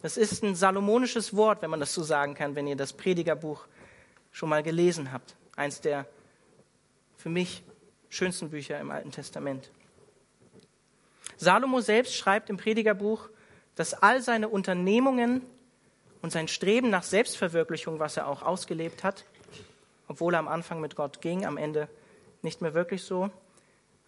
Das 0.00 0.16
ist 0.16 0.42
ein 0.42 0.54
salomonisches 0.54 1.36
Wort, 1.36 1.62
wenn 1.62 1.70
man 1.70 1.80
das 1.80 1.92
so 1.92 2.02
sagen 2.02 2.34
kann, 2.34 2.54
wenn 2.54 2.66
ihr 2.66 2.76
das 2.76 2.92
Predigerbuch 2.92 3.66
schon 4.30 4.48
mal 4.48 4.62
gelesen 4.62 5.12
habt. 5.12 5.36
Eins 5.56 5.80
der 5.80 6.06
für 7.16 7.28
mich 7.28 7.62
schönsten 8.08 8.50
Bücher 8.50 8.80
im 8.80 8.90
Alten 8.90 9.10
Testament. 9.10 9.70
Salomo 11.36 11.80
selbst 11.80 12.14
schreibt 12.14 12.50
im 12.50 12.56
Predigerbuch, 12.56 13.28
dass 13.74 13.94
all 13.94 14.22
seine 14.22 14.48
Unternehmungen 14.48 15.42
und 16.20 16.30
sein 16.30 16.48
Streben 16.48 16.90
nach 16.90 17.02
Selbstverwirklichung, 17.02 17.98
was 17.98 18.16
er 18.16 18.28
auch 18.28 18.42
ausgelebt 18.42 19.02
hat, 19.04 19.24
obwohl 20.08 20.34
er 20.34 20.40
am 20.40 20.48
Anfang 20.48 20.80
mit 20.80 20.96
Gott 20.96 21.20
ging, 21.20 21.46
am 21.46 21.56
Ende 21.56 21.88
nicht 22.42 22.60
mehr 22.60 22.74
wirklich 22.74 23.02
so. 23.02 23.30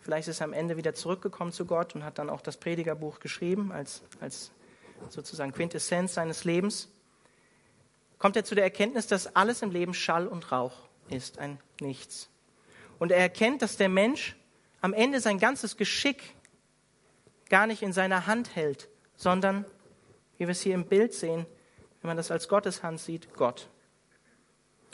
Vielleicht 0.00 0.28
ist 0.28 0.40
er 0.40 0.44
am 0.44 0.52
Ende 0.52 0.76
wieder 0.76 0.94
zurückgekommen 0.94 1.52
zu 1.52 1.64
Gott 1.64 1.94
und 1.94 2.04
hat 2.04 2.18
dann 2.18 2.28
auch 2.28 2.42
das 2.42 2.58
Predigerbuch 2.58 3.20
geschrieben 3.20 3.72
als, 3.72 4.02
als 4.20 4.50
sozusagen 5.08 5.52
Quintessenz 5.52 6.14
seines 6.14 6.44
Lebens. 6.44 6.88
Kommt 8.18 8.36
er 8.36 8.44
zu 8.44 8.54
der 8.54 8.64
Erkenntnis, 8.64 9.06
dass 9.06 9.34
alles 9.34 9.62
im 9.62 9.70
Leben 9.70 9.94
Schall 9.94 10.26
und 10.26 10.52
Rauch 10.52 10.74
ist, 11.08 11.38
ein 11.38 11.58
Nichts. 11.80 12.28
Und 12.98 13.12
er 13.12 13.18
erkennt, 13.18 13.62
dass 13.62 13.76
der 13.76 13.88
Mensch 13.88 14.36
am 14.80 14.92
Ende 14.92 15.20
sein 15.20 15.38
ganzes 15.38 15.76
Geschick 15.76 16.34
gar 17.48 17.66
nicht 17.66 17.82
in 17.82 17.92
seiner 17.92 18.26
Hand 18.26 18.54
hält, 18.54 18.88
sondern, 19.16 19.64
wie 20.38 20.46
wir 20.46 20.50
es 20.50 20.60
hier 20.60 20.74
im 20.74 20.86
Bild 20.86 21.14
sehen, 21.14 21.46
wenn 22.00 22.08
man 22.08 22.16
das 22.16 22.30
als 22.30 22.48
Gottes 22.48 22.82
Hand 22.82 23.00
sieht, 23.00 23.34
Gott. 23.34 23.68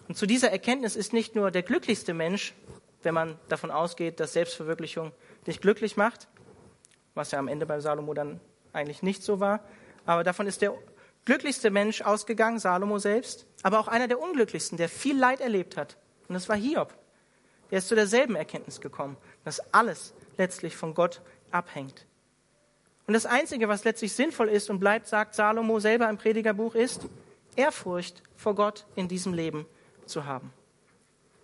Und 0.09 0.17
zu 0.17 0.27
dieser 0.27 0.50
Erkenntnis 0.50 0.97
ist 0.97 1.12
nicht 1.12 1.35
nur 1.35 1.50
der 1.50 1.62
glücklichste 1.62 2.15
Mensch, 2.15 2.55
wenn 3.03 3.15
man 3.15 3.39
davon 3.49 3.71
ausgeht, 3.71 4.21
dass 4.21 4.33
Selbstverwirklichung 4.33 5.12
dich 5.47 5.61
glücklich 5.61 5.97
macht, 5.97 6.29
was 7.15 7.31
ja 7.31 7.39
am 7.39 7.49
Ende 7.49 7.67
bei 7.67 7.81
Salomo 7.81 8.15
dann 8.15 8.41
eigentlich 8.73 9.03
nicht 9.03 9.23
so 9.23 9.41
war, 9.41 9.61
aber 10.07 10.25
davon 10.25 10.47
ist 10.47 10.62
der 10.62 10.75
glücklichste 11.25 11.71
Mensch 11.71 12.03
ausgegangen, 12.03 12.59
Salomo 12.59 12.99
selbst, 12.99 13.47
aber 13.62 13.79
auch 13.79 13.89
einer 13.89 14.09
der 14.09 14.21
unglücklichsten, 14.21 14.79
der 14.79 14.89
viel 14.89 15.19
Leid 15.19 15.41
erlebt 15.41 15.77
hat. 15.77 15.97
Und 16.29 16.35
das 16.35 16.49
war 16.49 16.57
Hiob. 16.57 16.95
Der 17.71 17.79
ist 17.79 17.89
zu 17.89 17.95
derselben 17.95 18.37
Erkenntnis 18.37 18.81
gekommen, 18.81 19.17
dass 19.45 19.61
alles 19.73 20.12
letztlich 20.39 20.77
von 20.77 20.95
Gott 20.95 21.21
abhängt. 21.50 22.07
Und 23.11 23.14
das 23.14 23.26
Einzige, 23.26 23.67
was 23.67 23.83
letztlich 23.83 24.12
sinnvoll 24.12 24.49
ist 24.49 24.71
und 24.71 24.79
bleibt, 24.79 25.09
sagt 25.09 25.35
Salomo 25.35 25.81
selber 25.81 26.09
im 26.09 26.17
Predigerbuch, 26.17 26.76
ist 26.76 27.09
Ehrfurcht 27.57 28.23
vor 28.37 28.55
Gott 28.55 28.87
in 28.95 29.09
diesem 29.09 29.35
Leben 29.35 29.67
zu 30.07 30.26
haben. 30.26 30.52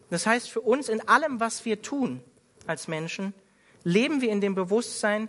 Das 0.09 0.29
heißt 0.29 0.49
für 0.49 0.61
uns, 0.61 0.89
in 0.89 1.09
allem, 1.09 1.41
was 1.41 1.65
wir 1.65 1.83
tun 1.83 2.23
als 2.69 2.87
Menschen, 2.87 3.35
leben 3.83 4.21
wir 4.21 4.31
in 4.31 4.41
dem 4.41 4.55
Bewusstsein, 4.55 5.29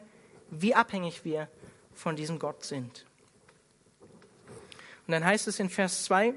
wie 0.52 0.76
abhängig 0.76 1.26
wir 1.26 1.48
von 1.96 2.16
diesem 2.16 2.38
Gott 2.38 2.64
sind. 2.64 3.08
Und 5.08 5.14
dann 5.14 5.26
heißt 5.26 5.48
es 5.48 5.60
in 5.60 5.72
Vers 5.72 6.04
2, 6.04 6.36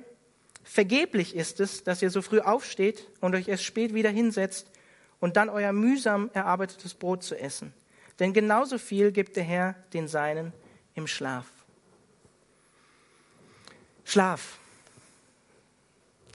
vergeblich 0.65 1.37
ist 1.37 1.61
es, 1.61 1.85
dass 1.85 2.01
ihr 2.01 2.09
so 2.09 2.23
früh 2.23 2.41
aufsteht 2.41 3.07
und 3.21 3.35
euch 3.35 3.49
erst 3.49 3.65
spät 3.65 3.93
wieder 3.93 4.09
hinsetzt 4.09 4.71
und 5.21 5.37
dann 5.37 5.51
euer 5.51 5.75
mühsam 5.75 6.31
erarbeitetes 6.33 6.95
Brot 6.95 7.23
zu 7.23 7.39
essen. 7.39 7.75
Denn 8.21 8.35
genauso 8.35 8.77
viel 8.79 9.13
gibt 9.13 9.37
der 9.37 9.45
Herr 9.45 9.75
den 9.95 10.07
Seinen 10.07 10.53
im 10.95 11.07
Schlaf. 11.07 11.47
Schlaf. 14.05 14.59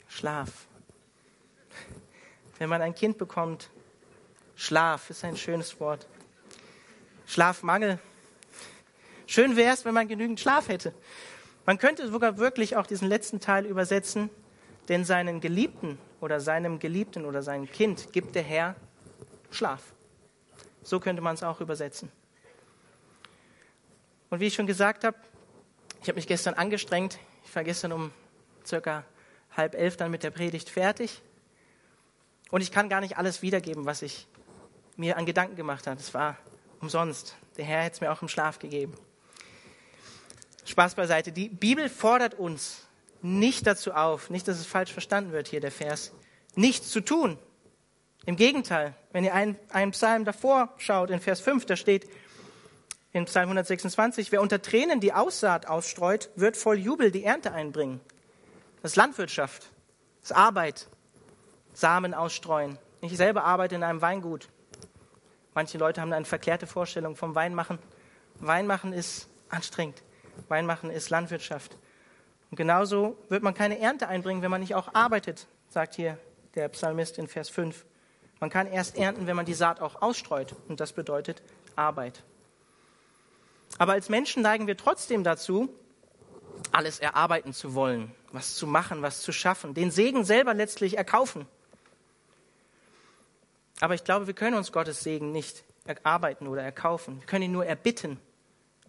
Schlaf. 0.07 0.49
Wenn 2.57 2.69
man 2.69 2.81
ein 2.81 2.95
Kind 2.95 3.17
bekommt, 3.19 3.69
Schlaf 4.55 5.09
ist 5.11 5.23
ein 5.23 5.37
schönes 5.37 5.79
Wort. 5.79 6.07
Schlafmangel. 7.27 7.99
Schön 9.27 9.55
wäre 9.55 9.73
es, 9.73 9.85
wenn 9.85 9.93
man 9.93 10.07
genügend 10.07 10.39
Schlaf 10.39 10.69
hätte. 10.69 10.93
Man 11.65 11.77
könnte 11.77 12.07
sogar 12.07 12.37
wirklich 12.37 12.77
auch 12.77 12.87
diesen 12.87 13.07
letzten 13.07 13.39
Teil 13.39 13.65
übersetzen, 13.65 14.29
denn 14.87 15.03
seinen 15.03 15.41
Geliebten 15.41 15.99
oder 16.21 16.39
seinem 16.39 16.79
Geliebten 16.79 17.25
oder 17.25 17.43
seinem 17.43 17.69
Kind 17.69 18.11
gibt 18.13 18.35
der 18.35 18.43
Herr 18.43 18.75
Schlaf. 19.51 19.94
So 20.85 20.99
könnte 20.99 21.23
man 21.23 21.33
es 21.33 21.41
auch 21.41 21.61
übersetzen. 21.61 22.11
Und 24.29 24.39
wie 24.39 24.45
ich 24.45 24.53
schon 24.53 24.67
gesagt 24.67 25.03
habe, 25.03 25.17
ich 26.03 26.07
habe 26.07 26.15
mich 26.15 26.27
gestern 26.27 26.53
angestrengt. 26.53 27.17
Ich 27.43 27.55
war 27.55 27.63
gestern 27.63 27.91
um 27.91 28.11
circa 28.63 29.03
halb 29.57 29.73
elf 29.73 29.97
dann 29.97 30.11
mit 30.11 30.21
der 30.21 30.29
Predigt 30.29 30.69
fertig. 30.69 31.23
Und 32.51 32.61
ich 32.61 32.71
kann 32.71 32.87
gar 32.87 33.01
nicht 33.01 33.17
alles 33.17 33.41
wiedergeben, 33.41 33.85
was 33.87 34.03
ich 34.03 34.27
mir 34.95 35.17
an 35.17 35.25
Gedanken 35.25 35.55
gemacht 35.55 35.87
habe. 35.87 35.99
Es 35.99 36.13
war 36.13 36.37
umsonst. 36.79 37.35
Der 37.57 37.65
Herr 37.65 37.81
hätte 37.81 37.95
es 37.95 38.01
mir 38.01 38.11
auch 38.11 38.21
im 38.21 38.27
Schlaf 38.27 38.59
gegeben. 38.59 38.93
Spaß 40.65 40.93
beiseite. 40.93 41.31
Die 41.31 41.49
Bibel 41.49 41.89
fordert 41.89 42.35
uns 42.35 42.85
nicht 43.23 43.65
dazu 43.65 43.93
auf, 43.93 44.29
nicht, 44.29 44.47
dass 44.47 44.59
es 44.59 44.67
falsch 44.67 44.93
verstanden 44.93 45.31
wird 45.31 45.47
hier, 45.47 45.61
der 45.61 45.71
Vers, 45.71 46.11
nichts 46.53 46.91
zu 46.91 47.01
tun, 47.01 47.39
im 48.25 48.35
Gegenteil, 48.35 48.95
wenn 49.11 49.23
ihr 49.23 49.33
einen, 49.33 49.57
einen 49.69 49.91
Psalm 49.91 50.25
davor 50.25 50.73
schaut, 50.77 51.09
in 51.09 51.19
Vers 51.19 51.41
5, 51.41 51.65
da 51.65 51.75
steht 51.75 52.09
in 53.11 53.25
Psalm 53.25 53.45
126, 53.45 54.31
wer 54.31 54.41
unter 54.41 54.61
Tränen 54.61 54.99
die 54.99 55.13
Aussaat 55.13 55.67
ausstreut, 55.67 56.29
wird 56.35 56.57
voll 56.57 56.77
Jubel 56.77 57.11
die 57.11 57.23
Ernte 57.23 57.53
einbringen. 57.53 58.01
Das 58.81 58.91
ist 58.91 58.95
Landwirtschaft, 58.97 59.71
das 60.21 60.31
ist 60.31 60.35
Arbeit, 60.35 60.87
Samen 61.73 62.13
ausstreuen. 62.13 62.77
Ich 63.01 63.15
selber 63.15 63.43
arbeite 63.43 63.75
in 63.75 63.83
einem 63.83 64.01
Weingut. 64.01 64.49
Manche 65.53 65.77
Leute 65.77 66.01
haben 66.01 66.11
eine 66.11 66.25
verklärte 66.25 66.67
Vorstellung 66.67 67.15
vom 67.15 67.35
Weinmachen. 67.35 67.79
Weinmachen 68.39 68.91
ist 68.91 69.29
anstrengend. 69.49 70.01
Weinmachen 70.47 70.89
ist 70.89 71.09
Landwirtschaft. 71.09 71.77
Und 72.49 72.57
genauso 72.57 73.17
wird 73.29 73.43
man 73.43 73.53
keine 73.53 73.79
Ernte 73.79 74.07
einbringen, 74.07 74.41
wenn 74.41 74.51
man 74.51 74.61
nicht 74.61 74.75
auch 74.75 74.93
arbeitet, 74.93 75.47
sagt 75.69 75.95
hier 75.95 76.17
der 76.55 76.69
Psalmist 76.69 77.17
in 77.17 77.27
Vers 77.27 77.49
5. 77.49 77.85
Man 78.39 78.49
kann 78.49 78.67
erst 78.67 78.97
ernten, 78.97 79.27
wenn 79.27 79.35
man 79.35 79.45
die 79.45 79.53
Saat 79.53 79.79
auch 79.81 80.01
ausstreut. 80.01 80.55
Und 80.67 80.79
das 80.79 80.93
bedeutet 80.93 81.41
Arbeit. 81.75 82.23
Aber 83.77 83.93
als 83.93 84.09
Menschen 84.09 84.43
neigen 84.43 84.67
wir 84.67 84.77
trotzdem 84.77 85.23
dazu, 85.23 85.69
alles 86.71 86.99
erarbeiten 86.99 87.53
zu 87.53 87.73
wollen, 87.73 88.13
was 88.31 88.55
zu 88.55 88.67
machen, 88.67 89.01
was 89.01 89.21
zu 89.21 89.31
schaffen, 89.31 89.73
den 89.73 89.91
Segen 89.91 90.23
selber 90.23 90.53
letztlich 90.53 90.97
erkaufen. 90.97 91.45
Aber 93.81 93.93
ich 93.93 94.03
glaube, 94.03 94.27
wir 94.27 94.33
können 94.33 94.55
uns 94.55 94.71
Gottes 94.71 95.01
Segen 95.01 95.31
nicht 95.31 95.63
erarbeiten 95.85 96.47
oder 96.47 96.63
erkaufen. 96.63 97.19
Wir 97.19 97.27
können 97.27 97.45
ihn 97.45 97.51
nur 97.51 97.65
erbitten 97.65 98.19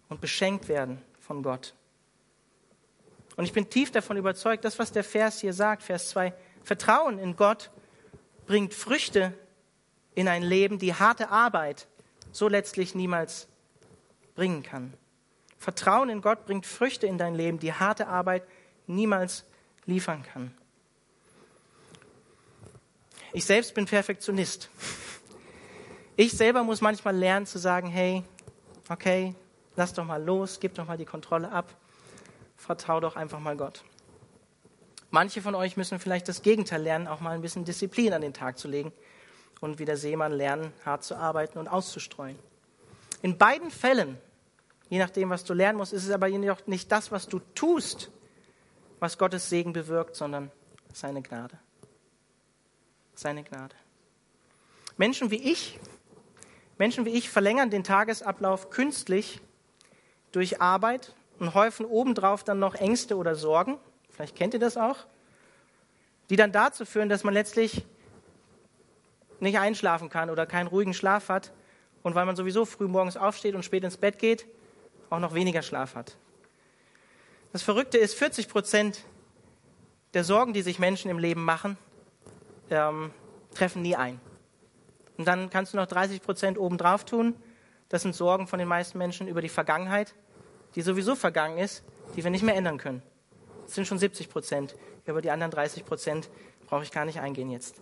und 0.09 0.21
beschenkt 0.21 0.69
werden 0.69 1.01
von 1.19 1.43
Gott. 1.43 1.73
Und 3.35 3.43
ich 3.43 3.53
bin 3.53 3.69
tief 3.69 3.91
davon 3.91 4.17
überzeugt, 4.17 4.65
das, 4.65 4.79
was 4.79 4.91
der 4.91 5.03
Vers 5.03 5.41
hier 5.41 5.53
sagt, 5.53 5.83
Vers 5.83 6.09
2, 6.09 6.33
Vertrauen 6.63 7.19
in 7.19 7.35
Gott 7.35 7.69
bringt 8.47 8.73
Früchte 8.73 9.33
in 10.15 10.27
ein 10.27 10.41
Leben, 10.41 10.79
die 10.79 10.95
harte 10.95 11.29
Arbeit 11.29 11.87
so 12.31 12.47
letztlich 12.47 12.95
niemals 12.95 13.47
bringen 14.35 14.63
kann. 14.63 14.93
Vertrauen 15.59 16.09
in 16.09 16.21
Gott 16.21 16.45
bringt 16.45 16.65
Früchte 16.65 17.07
in 17.07 17.17
dein 17.17 17.35
Leben, 17.35 17.59
die 17.59 17.73
harte 17.73 18.07
Arbeit 18.07 18.43
niemals 18.87 19.45
liefern 19.85 20.23
kann. 20.23 20.55
Ich 23.33 23.45
selbst 23.45 23.73
bin 23.73 23.85
Perfektionist. 23.85 24.69
Ich 26.15 26.31
selber 26.31 26.63
muss 26.63 26.81
manchmal 26.81 27.15
lernen 27.15 27.45
zu 27.45 27.59
sagen, 27.59 27.87
hey, 27.89 28.23
okay, 28.89 29.35
lass 29.75 29.93
doch 29.93 30.05
mal 30.05 30.23
los, 30.23 30.59
gib 30.59 30.73
doch 30.75 30.87
mal 30.87 30.97
die 30.97 31.05
Kontrolle 31.05 31.51
ab, 31.51 31.75
vertrau 32.55 32.99
doch 32.99 33.15
einfach 33.15 33.39
mal 33.39 33.55
Gott. 33.55 33.83
Manche 35.09 35.41
von 35.41 35.55
euch 35.55 35.77
müssen 35.77 35.99
vielleicht 35.99 36.27
das 36.27 36.41
Gegenteil 36.41 36.81
lernen, 36.81 37.07
auch 37.07 37.21
mal 37.21 37.31
ein 37.31 37.41
bisschen 37.41 37.63
Disziplin 37.63 38.13
an 38.13 38.21
den 38.21 38.33
Tag 38.33 38.57
zu 38.57 38.67
legen 38.67 38.91
und 39.61 39.79
wie 39.79 39.85
der 39.85 39.97
Seemann 39.97 40.33
lernen, 40.33 40.73
hart 40.85 41.03
zu 41.03 41.15
arbeiten 41.15 41.57
und 41.57 41.67
auszustreuen. 41.67 42.37
In 43.21 43.37
beiden 43.37 43.71
Fällen, 43.71 44.17
je 44.89 44.99
nachdem, 44.99 45.29
was 45.29 45.45
du 45.45 45.53
lernen 45.53 45.77
musst, 45.77 45.93
ist 45.93 46.03
es 46.03 46.11
aber 46.11 46.27
jedoch 46.27 46.67
nicht 46.67 46.91
das, 46.91 47.11
was 47.11 47.27
du 47.27 47.39
tust, 47.55 48.11
was 48.99 49.17
Gottes 49.17 49.49
Segen 49.49 49.73
bewirkt, 49.73 50.15
sondern 50.15 50.51
seine 50.93 51.21
Gnade. 51.21 51.57
Seine 53.15 53.43
Gnade. 53.43 53.75
Menschen 54.97 55.31
wie 55.31 55.51
ich, 55.51 55.79
Menschen 56.77 57.05
wie 57.05 57.11
ich 57.11 57.29
verlängern 57.29 57.69
den 57.69 57.83
Tagesablauf 57.83 58.69
künstlich 58.69 59.41
durch 60.31 60.61
Arbeit 60.61 61.15
und 61.39 61.53
häufen 61.53 61.85
obendrauf 61.85 62.43
dann 62.43 62.59
noch 62.59 62.75
Ängste 62.75 63.15
oder 63.15 63.35
Sorgen 63.35 63.79
vielleicht 64.17 64.35
kennt 64.35 64.55
ihr 64.55 64.59
das 64.59 64.77
auch, 64.77 64.97
die 66.31 66.35
dann 66.35 66.51
dazu 66.51 66.85
führen, 66.85 67.07
dass 67.07 67.23
man 67.23 67.35
letztlich 67.35 67.85
nicht 69.39 69.59
einschlafen 69.59 70.09
kann 70.09 70.31
oder 70.31 70.47
keinen 70.47 70.65
ruhigen 70.65 70.95
Schlaf 70.95 71.29
hat 71.29 71.53
und 72.01 72.15
weil 72.15 72.25
man 72.25 72.35
sowieso 72.35 72.65
früh 72.65 72.87
morgens 72.87 73.15
aufsteht 73.15 73.53
und 73.53 73.63
spät 73.63 73.83
ins 73.83 73.97
Bett 73.97 74.17
geht, 74.17 74.47
auch 75.11 75.19
noch 75.19 75.35
weniger 75.35 75.61
Schlaf 75.61 75.93
hat. 75.93 76.17
Das 77.53 77.61
Verrückte 77.61 77.99
ist, 77.99 78.15
40 78.15 78.49
Prozent 78.49 79.05
der 80.15 80.23
Sorgen, 80.23 80.53
die 80.53 80.63
sich 80.63 80.79
Menschen 80.79 81.11
im 81.11 81.19
Leben 81.19 81.45
machen, 81.45 81.77
ähm, 82.71 83.11
treffen 83.53 83.83
nie 83.83 83.95
ein. 83.95 84.19
Und 85.17 85.27
dann 85.27 85.51
kannst 85.51 85.73
du 85.73 85.77
noch 85.77 85.85
30 85.85 86.23
Prozent 86.23 86.57
obendrauf 86.57 87.05
tun. 87.05 87.35
Das 87.89 88.01
sind 88.01 88.15
Sorgen 88.15 88.47
von 88.47 88.57
den 88.57 88.67
meisten 88.67 88.97
Menschen 88.97 89.27
über 89.27 89.41
die 89.41 89.49
Vergangenheit, 89.49 90.15
die 90.75 90.81
sowieso 90.81 91.15
vergangen 91.15 91.59
ist, 91.59 91.83
die 92.15 92.23
wir 92.23 92.31
nicht 92.31 92.43
mehr 92.43 92.55
ändern 92.55 92.79
können. 92.79 93.03
Das 93.67 93.75
sind 93.75 93.85
schon 93.85 93.99
70 93.99 94.29
Prozent. 94.29 94.75
Über 95.05 95.21
die 95.21 95.29
anderen 95.29 95.51
30 95.51 95.85
Prozent 95.85 96.29
brauche 96.67 96.83
ich 96.83 96.91
gar 96.91 97.03
nicht 97.03 97.19
eingehen 97.19 97.51
jetzt. 97.51 97.81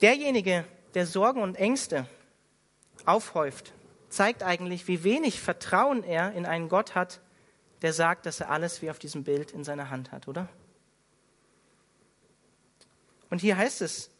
Derjenige, 0.00 0.64
der 0.94 1.06
Sorgen 1.06 1.42
und 1.42 1.56
Ängste 1.56 2.06
aufhäuft, 3.04 3.74
zeigt 4.08 4.42
eigentlich, 4.42 4.88
wie 4.88 5.04
wenig 5.04 5.40
Vertrauen 5.40 6.04
er 6.04 6.32
in 6.32 6.46
einen 6.46 6.70
Gott 6.70 6.94
hat, 6.94 7.20
der 7.82 7.92
sagt, 7.92 8.24
dass 8.24 8.40
er 8.40 8.50
alles 8.50 8.80
wie 8.80 8.90
auf 8.90 8.98
diesem 8.98 9.24
Bild 9.24 9.52
in 9.52 9.62
seiner 9.62 9.90
Hand 9.90 10.10
hat, 10.10 10.26
oder? 10.26 10.48
Und 13.28 13.42
hier 13.42 13.58
heißt 13.58 13.82
es 13.82 14.10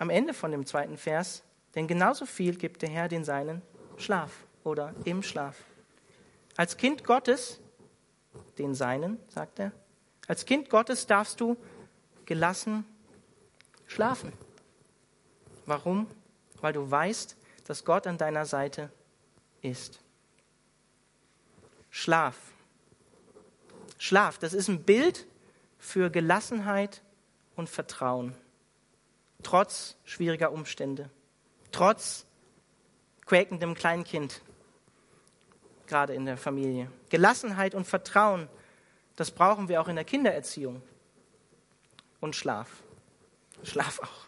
am 0.00 0.10
Ende 0.10 0.34
von 0.34 0.50
dem 0.50 0.66
zweiten 0.66 0.96
Vers, 0.96 1.44
denn 1.76 1.86
genauso 1.86 2.26
viel 2.26 2.56
gibt 2.56 2.82
der 2.82 2.88
Herr 2.88 3.06
den 3.06 3.22
Seinen 3.22 3.62
Schlaf 3.98 4.32
oder 4.64 4.94
im 5.04 5.22
Schlaf. 5.22 5.56
Als 6.56 6.76
Kind 6.76 7.04
Gottes, 7.04 7.60
den 8.58 8.74
Seinen, 8.74 9.18
sagt 9.28 9.58
er, 9.58 9.72
als 10.26 10.44
Kind 10.44 10.70
Gottes 10.70 11.06
darfst 11.06 11.40
du 11.40 11.56
gelassen 12.24 12.84
schlafen. 13.86 14.32
Warum? 15.66 16.06
Weil 16.60 16.72
du 16.72 16.88
weißt, 16.90 17.36
dass 17.64 17.84
Gott 17.84 18.06
an 18.06 18.18
deiner 18.18 18.46
Seite 18.46 18.90
ist. 19.62 20.00
Schlaf. 21.90 22.36
Schlaf, 23.98 24.38
das 24.38 24.54
ist 24.54 24.68
ein 24.68 24.82
Bild 24.82 25.26
für 25.78 26.10
Gelassenheit 26.10 27.02
und 27.56 27.68
Vertrauen. 27.68 28.34
Trotz 29.42 29.96
schwieriger 30.04 30.52
Umstände. 30.52 31.10
Trotz 31.72 32.26
quäkendem 33.26 33.74
Kleinkind. 33.74 34.42
Gerade 35.90 36.14
in 36.14 36.24
der 36.24 36.36
Familie. 36.36 36.88
Gelassenheit 37.08 37.74
und 37.74 37.84
Vertrauen, 37.84 38.48
das 39.16 39.32
brauchen 39.32 39.68
wir 39.68 39.80
auch 39.80 39.88
in 39.88 39.96
der 39.96 40.04
Kindererziehung. 40.04 40.80
Und 42.20 42.36
Schlaf. 42.36 42.68
Schlaf 43.64 43.98
auch. 43.98 44.26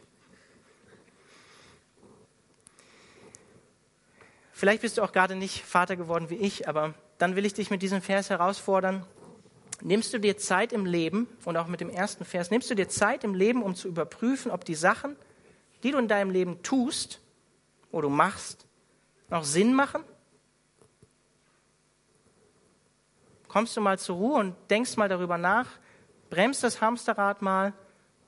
Vielleicht 4.50 4.82
bist 4.82 4.98
du 4.98 5.02
auch 5.02 5.12
gerade 5.12 5.36
nicht 5.36 5.64
Vater 5.64 5.94
geworden 5.94 6.30
wie 6.30 6.34
ich, 6.34 6.66
aber 6.66 6.94
dann 7.18 7.36
will 7.36 7.46
ich 7.46 7.54
dich 7.54 7.70
mit 7.70 7.80
diesem 7.80 8.02
Vers 8.02 8.28
herausfordern. 8.28 9.06
Nimmst 9.82 10.12
du 10.12 10.18
dir 10.18 10.36
Zeit 10.38 10.72
im 10.72 10.84
Leben, 10.84 11.28
und 11.44 11.56
auch 11.56 11.68
mit 11.68 11.80
dem 11.80 11.90
ersten 11.90 12.24
Vers, 12.24 12.50
nimmst 12.50 12.70
du 12.70 12.74
dir 12.74 12.88
Zeit 12.88 13.22
im 13.22 13.36
Leben, 13.36 13.62
um 13.62 13.76
zu 13.76 13.86
überprüfen, 13.86 14.50
ob 14.50 14.64
die 14.64 14.74
Sachen, 14.74 15.14
die 15.84 15.92
du 15.92 15.98
in 15.98 16.08
deinem 16.08 16.32
Leben 16.32 16.60
tust 16.64 17.20
oder 17.92 18.08
du 18.08 18.14
machst, 18.14 18.66
noch 19.30 19.44
Sinn 19.44 19.74
machen? 19.74 20.02
Kommst 23.52 23.76
du 23.76 23.82
mal 23.82 23.98
zur 23.98 24.16
Ruhe 24.16 24.40
und 24.40 24.54
denkst 24.70 24.96
mal 24.96 25.10
darüber 25.10 25.36
nach, 25.36 25.68
bremst 26.30 26.64
das 26.64 26.80
Hamsterrad 26.80 27.42
mal 27.42 27.74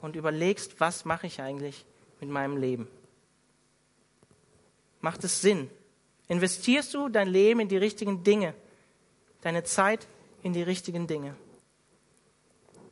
und 0.03 0.17
überlegst, 0.17 0.79
was 0.81 1.07
mache 1.07 1.27
ich 1.27 1.41
eigentlich 1.41 1.87
mit 2.21 2.29
meinem 2.29 2.59
Leben? 2.59 2.89
Macht 5.01 5.25
es 5.25 5.41
Sinn? 5.41 5.71
Investierst 6.29 6.93
du 6.93 7.09
dein 7.09 7.29
Leben 7.29 7.61
in 7.61 7.69
die 7.69 7.79
richtigen 7.79 8.23
Dinge, 8.23 8.53
deine 9.41 9.65
Zeit 9.65 10.07
in 10.43 10.53
die 10.53 10.63
richtigen 10.63 11.07
Dinge? 11.07 11.35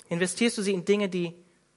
Investierst 0.08 0.56
du 0.56 0.62
sie 0.62 0.72
in 0.72 0.86
Dinge, 0.86 1.10
die, 1.10 1.34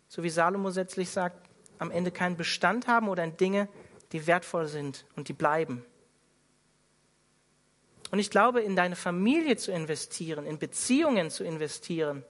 so 0.08 0.23
wie 0.23 0.29
Salomo 0.29 0.69
letztlich 0.69 1.10
sagt, 1.10 1.49
am 1.79 1.91
Ende 1.91 2.12
keinen 2.12 2.38
Bestand 2.38 2.88
haben 2.88 3.10
oder 3.10 3.25
in 3.25 3.36
Dinge, 3.36 3.67
die 4.13 4.25
wertvoll 4.25 4.67
sind 4.67 5.06
und 5.17 5.27
die 5.27 5.34
bleiben? 5.34 5.84
Und 8.11 8.19
ich 8.19 8.29
glaube, 8.29 8.61
in 8.61 8.75
deine 8.75 8.95
Familie 8.95 9.57
zu 9.57 9.71
investieren, 9.71 10.45
in 10.45 10.59
Beziehungen 10.59 11.31
zu 11.31 11.43
investieren, 11.43 12.23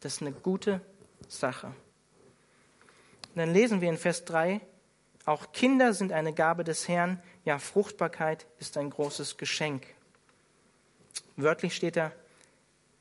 das 0.00 0.14
ist 0.14 0.22
eine 0.22 0.32
gute 0.32 0.80
Sache. 1.28 1.68
Und 1.68 3.36
dann 3.36 3.52
lesen 3.52 3.80
wir 3.80 3.88
in 3.88 3.98
Vers 3.98 4.24
3, 4.24 4.60
auch 5.24 5.52
Kinder 5.52 5.92
sind 5.94 6.12
eine 6.12 6.32
Gabe 6.32 6.64
des 6.64 6.88
Herrn, 6.88 7.22
ja, 7.44 7.58
Fruchtbarkeit 7.58 8.46
ist 8.58 8.76
ein 8.76 8.90
großes 8.90 9.36
Geschenk. 9.36 9.86
Wörtlich 11.36 11.74
steht 11.74 11.96
da, 11.96 12.12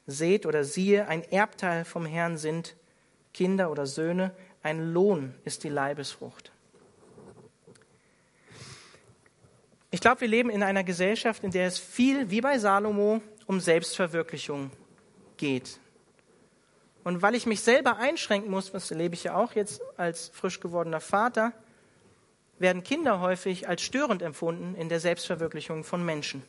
seht 0.07 0.45
oder 0.45 0.63
siehe, 0.63 1.07
ein 1.07 1.23
Erbteil 1.23 1.85
vom 1.85 2.05
Herrn 2.05 2.37
sind 2.37 2.75
Kinder 3.33 3.71
oder 3.71 3.85
Söhne, 3.85 4.33
ein 4.63 4.93
Lohn 4.93 5.33
ist 5.45 5.63
die 5.63 5.69
Leibesfrucht. 5.69 6.51
Ich 10.01 10.03
glaube, 10.03 10.21
wir 10.21 10.29
leben 10.29 10.49
in 10.49 10.63
einer 10.63 10.83
Gesellschaft, 10.83 11.43
in 11.43 11.51
der 11.51 11.67
es 11.67 11.77
viel, 11.77 12.31
wie 12.31 12.41
bei 12.41 12.57
Salomo, 12.57 13.21
um 13.45 13.59
Selbstverwirklichung 13.59 14.71
geht. 15.37 15.79
Und 17.03 17.21
weil 17.21 17.35
ich 17.35 17.45
mich 17.45 17.61
selber 17.61 17.97
einschränken 17.97 18.49
muss, 18.49 18.73
was 18.73 18.89
erlebe 18.89 19.13
ich 19.13 19.25
ja 19.25 19.35
auch 19.35 19.53
jetzt 19.53 19.79
als 19.97 20.29
frisch 20.33 20.59
gewordener 20.59 21.01
Vater, 21.01 21.53
werden 22.57 22.81
Kinder 22.81 23.19
häufig 23.19 23.69
als 23.69 23.83
störend 23.83 24.23
empfunden 24.23 24.73
in 24.73 24.89
der 24.89 24.99
Selbstverwirklichung 24.99 25.83
von 25.83 26.03
Menschen. 26.03 26.41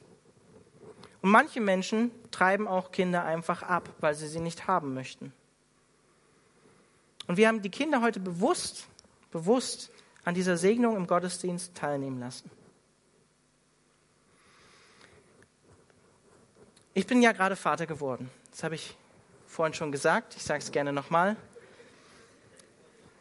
Und 1.21 1.29
manche 1.29 1.61
Menschen 1.61 2.11
treiben 2.31 2.67
auch 2.67 2.91
Kinder 2.91 3.23
einfach 3.23 3.63
ab, 3.63 3.91
weil 4.01 4.15
sie 4.15 4.29
sie 4.29 4.41
nicht 4.41 4.67
haben 4.67 4.95
möchten. 4.95 5.31
Und 7.27 7.37
wir 7.37 7.49
haben 7.49 7.61
die 7.61 7.69
Kinder 7.69 8.01
heute 8.01 8.19
bewusst, 8.19 8.87
bewusst 9.31 9.91
an 10.25 10.35
dieser 10.35 10.57
Segnung 10.57 10.97
im 10.97 11.07
Gottesdienst 11.07 11.75
teilnehmen 11.75 12.19
lassen. 12.19 12.51
Ich 16.95 17.07
bin 17.07 17.23
ja 17.23 17.33
gerade 17.33 17.57
Vater 17.57 17.87
geworden. 17.87 18.31
Das 18.51 18.65
habe 18.65 18.75
ich 18.75 18.97
vorhin 19.47 19.75
schon 19.75 19.93
gesagt. 19.93 20.35
Ich 20.37 20.43
sage 20.43 20.61
es 20.61 20.73
gerne 20.73 20.93
nochmal. 20.93 21.37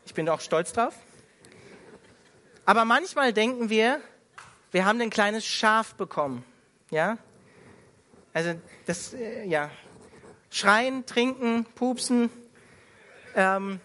Ich 0.06 0.14
bin 0.14 0.28
auch 0.30 0.42
stolz 0.42 0.74
drauf. 0.74 0.94
Aber 2.66 2.86
manchmal 2.86 3.34
denken 3.34 3.70
wir, 3.70 4.02
wir 4.72 4.86
haben 4.86 5.00
ein 5.02 5.10
kleines 5.10 5.46
Schaf 5.46 5.96
bekommen. 5.96 6.44
Ja? 6.90 7.18
Also, 8.34 8.60
das, 8.86 9.14
äh, 9.14 9.46
ja. 9.46 9.70
Schreien, 10.50 11.06
trinken, 11.06 11.66
pupsen. 11.76 12.30
Ähm, 13.36 13.80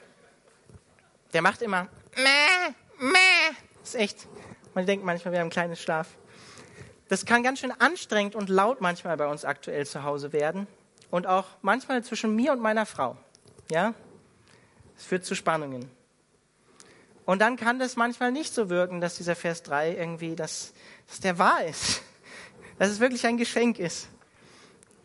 der 1.32 1.42
macht 1.42 1.62
immer 1.62 1.88
meh, 2.16 2.74
meh. 2.98 3.56
Das 3.80 3.90
ist 3.90 3.94
echt. 3.94 4.28
Man 4.74 4.86
denkt 4.86 5.04
manchmal, 5.04 5.32
wir 5.32 5.40
haben 5.40 5.48
ein 5.48 5.50
kleines 5.50 5.80
Schlaf. 5.80 6.08
Das 7.08 7.24
kann 7.24 7.42
ganz 7.42 7.60
schön 7.60 7.72
anstrengend 7.72 8.34
und 8.34 8.48
laut 8.48 8.80
manchmal 8.80 9.16
bei 9.16 9.26
uns 9.26 9.44
aktuell 9.44 9.86
zu 9.86 10.02
Hause 10.02 10.32
werden. 10.32 10.66
Und 11.10 11.26
auch 11.26 11.46
manchmal 11.62 12.02
zwischen 12.02 12.34
mir 12.34 12.52
und 12.52 12.60
meiner 12.60 12.84
Frau. 12.84 13.16
Ja? 13.70 13.94
Es 14.96 15.04
führt 15.04 15.24
zu 15.24 15.34
Spannungen. 15.34 15.88
Und 17.24 17.40
dann 17.40 17.56
kann 17.56 17.78
das 17.78 17.96
manchmal 17.96 18.32
nicht 18.32 18.54
so 18.54 18.70
wirken, 18.70 19.00
dass 19.00 19.16
dieser 19.16 19.36
Vers 19.36 19.62
3 19.62 19.96
irgendwie, 19.96 20.36
dass, 20.36 20.72
dass 21.08 21.20
der 21.20 21.38
wahr 21.38 21.64
ist. 21.64 22.02
Dass 22.78 22.90
es 22.90 23.00
wirklich 23.00 23.26
ein 23.26 23.38
Geschenk 23.38 23.78
ist. 23.78 24.06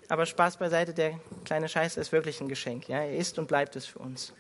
Aber 0.10 0.26
Spaß 0.26 0.58
beiseite, 0.58 0.94
der 0.94 1.18
kleine 1.46 1.70
Scheiß 1.70 1.96
ist 1.96 2.12
wirklich 2.12 2.42
ein 2.42 2.50
Geschenk. 2.50 2.90
Ja? 2.90 2.98
Er 2.98 3.16
ist 3.16 3.40
und 3.40 3.48
bleibt 3.48 3.78
es 3.78 3.86
für 3.86 4.00
uns. 4.00 4.34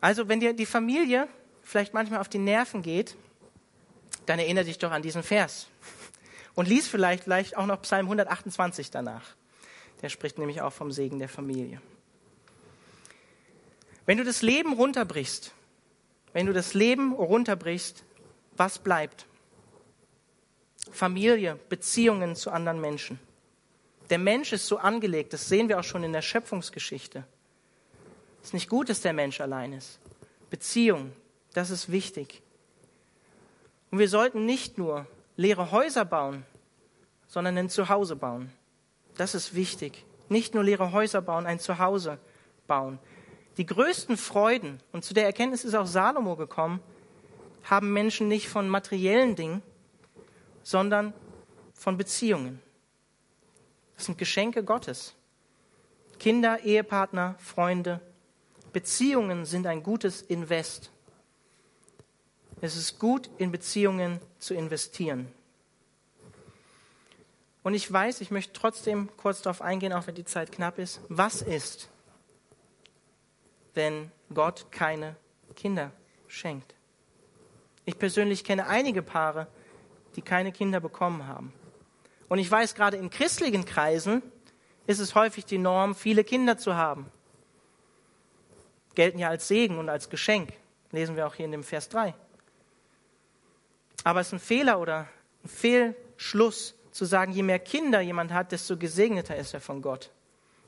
Also, 0.00 0.28
wenn 0.28 0.40
dir 0.40 0.54
die 0.54 0.64
Familie 0.64 1.28
vielleicht 1.62 1.92
manchmal 1.92 2.20
auf 2.20 2.30
die 2.30 2.38
Nerven 2.38 2.80
geht, 2.80 3.14
dann 4.30 4.38
erinnere 4.38 4.64
dich 4.64 4.78
doch 4.78 4.92
an 4.92 5.02
diesen 5.02 5.24
Vers. 5.24 5.66
Und 6.54 6.68
lies 6.68 6.86
vielleicht, 6.86 7.24
vielleicht 7.24 7.56
auch 7.56 7.66
noch 7.66 7.82
Psalm 7.82 8.06
128 8.06 8.92
danach. 8.92 9.24
Der 10.02 10.08
spricht 10.08 10.38
nämlich 10.38 10.62
auch 10.62 10.72
vom 10.72 10.92
Segen 10.92 11.18
der 11.18 11.28
Familie. 11.28 11.82
Wenn 14.06 14.18
du 14.18 14.24
das 14.24 14.42
Leben 14.42 14.72
runterbrichst, 14.74 15.52
wenn 16.32 16.46
du 16.46 16.52
das 16.52 16.74
Leben 16.74 17.12
runterbrichst, 17.12 18.04
was 18.56 18.78
bleibt? 18.78 19.26
Familie, 20.92 21.58
Beziehungen 21.68 22.36
zu 22.36 22.52
anderen 22.52 22.80
Menschen. 22.80 23.18
Der 24.10 24.18
Mensch 24.18 24.52
ist 24.52 24.68
so 24.68 24.78
angelegt, 24.78 25.32
das 25.32 25.48
sehen 25.48 25.68
wir 25.68 25.80
auch 25.80 25.84
schon 25.84 26.04
in 26.04 26.12
der 26.12 26.22
Schöpfungsgeschichte. 26.22 27.24
Es 28.42 28.48
ist 28.48 28.54
nicht 28.54 28.68
gut, 28.68 28.90
dass 28.90 29.00
der 29.00 29.12
Mensch 29.12 29.40
allein 29.40 29.72
ist. 29.72 29.98
Beziehung, 30.50 31.12
das 31.52 31.70
ist 31.70 31.90
wichtig. 31.90 32.42
Und 33.90 33.98
wir 33.98 34.08
sollten 34.08 34.46
nicht 34.46 34.78
nur 34.78 35.06
leere 35.36 35.70
Häuser 35.70 36.04
bauen, 36.04 36.44
sondern 37.26 37.56
ein 37.58 37.68
Zuhause 37.68 38.16
bauen. 38.16 38.52
Das 39.16 39.34
ist 39.34 39.54
wichtig. 39.54 40.04
Nicht 40.28 40.54
nur 40.54 40.64
leere 40.64 40.92
Häuser 40.92 41.22
bauen, 41.22 41.46
ein 41.46 41.58
Zuhause 41.58 42.18
bauen. 42.66 42.98
Die 43.56 43.66
größten 43.66 44.16
Freuden, 44.16 44.80
und 44.92 45.04
zu 45.04 45.12
der 45.12 45.24
Erkenntnis 45.24 45.64
ist 45.64 45.74
auch 45.74 45.86
Salomo 45.86 46.36
gekommen, 46.36 46.80
haben 47.64 47.92
Menschen 47.92 48.28
nicht 48.28 48.48
von 48.48 48.68
materiellen 48.68 49.34
Dingen, 49.34 49.62
sondern 50.62 51.12
von 51.74 51.96
Beziehungen. 51.96 52.60
Das 53.96 54.06
sind 54.06 54.18
Geschenke 54.18 54.64
Gottes. 54.64 55.14
Kinder, 56.18 56.60
Ehepartner, 56.60 57.34
Freunde. 57.38 58.00
Beziehungen 58.72 59.44
sind 59.44 59.66
ein 59.66 59.82
gutes 59.82 60.22
Invest. 60.22 60.90
Es 62.60 62.76
ist 62.76 62.98
gut, 62.98 63.30
in 63.38 63.50
Beziehungen 63.50 64.20
zu 64.38 64.54
investieren. 64.54 65.32
Und 67.62 67.74
ich 67.74 67.90
weiß, 67.90 68.20
ich 68.20 68.30
möchte 68.30 68.52
trotzdem 68.52 69.08
kurz 69.16 69.42
darauf 69.42 69.62
eingehen, 69.62 69.92
auch 69.92 70.06
wenn 70.06 70.14
die 70.14 70.24
Zeit 70.24 70.52
knapp 70.52 70.78
ist. 70.78 71.00
Was 71.08 71.42
ist, 71.42 71.88
wenn 73.74 74.10
Gott 74.32 74.70
keine 74.70 75.16
Kinder 75.56 75.90
schenkt? 76.26 76.74
Ich 77.84 77.98
persönlich 77.98 78.44
kenne 78.44 78.66
einige 78.66 79.02
Paare, 79.02 79.46
die 80.16 80.22
keine 80.22 80.52
Kinder 80.52 80.80
bekommen 80.80 81.26
haben. 81.26 81.52
Und 82.28 82.38
ich 82.38 82.50
weiß, 82.50 82.74
gerade 82.74 82.96
in 82.96 83.10
christlichen 83.10 83.64
Kreisen 83.64 84.22
ist 84.86 85.00
es 85.00 85.14
häufig 85.14 85.44
die 85.44 85.58
Norm, 85.58 85.94
viele 85.94 86.24
Kinder 86.24 86.56
zu 86.58 86.76
haben. 86.76 87.10
Gelten 88.94 89.18
ja 89.18 89.28
als 89.28 89.48
Segen 89.48 89.78
und 89.78 89.88
als 89.88 90.10
Geschenk. 90.10 90.52
Lesen 90.92 91.16
wir 91.16 91.26
auch 91.26 91.34
hier 91.34 91.46
in 91.46 91.52
dem 91.52 91.64
Vers 91.64 91.88
3. 91.88 92.14
Aber 94.04 94.20
es 94.20 94.28
ist 94.28 94.32
ein 94.34 94.40
Fehler 94.40 94.80
oder 94.80 95.08
ein 95.44 95.48
Fehlschluss 95.48 96.74
zu 96.90 97.04
sagen, 97.04 97.32
je 97.32 97.42
mehr 97.42 97.58
Kinder 97.58 98.00
jemand 98.00 98.32
hat, 98.32 98.52
desto 98.52 98.76
gesegneter 98.76 99.36
ist 99.36 99.54
er 99.54 99.60
von 99.60 99.82
Gott. 99.82 100.10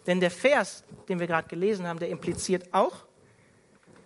Denn 0.07 0.21
der 0.21 0.31
Vers, 0.31 0.85
den 1.09 1.21
wir 1.21 1.27
gerade 1.27 1.49
gelesen 1.49 1.87
haben, 1.87 1.99
der 1.99 2.09
impliziert 2.09 2.73
auch, 2.73 3.05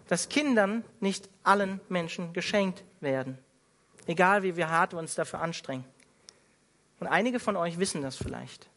dass 0.09 0.29
Kindern 0.29 0.85
nicht 1.01 1.29
allen 1.43 1.81
Menschen 1.89 2.33
geschenkt 2.33 2.85
werden. 3.01 3.39
Egal 4.07 4.43
wie 4.43 4.57
wir 4.57 4.71
hart 4.71 4.95
uns 4.95 5.15
dafür 5.15 5.41
anstrengen. 5.41 5.85
Und 7.01 7.09
einige 7.09 7.41
von 7.41 7.57
euch 7.57 7.79
wissen 7.79 8.03
das 8.03 8.17
vielleicht. 8.17 8.69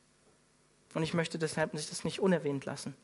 Und 0.94 1.04
ich 1.04 1.14
möchte 1.14 1.38
deshalb 1.38 1.72
das 1.74 2.04
nicht 2.04 2.20
unerwähnt 2.20 2.66
lassen. 2.66 2.96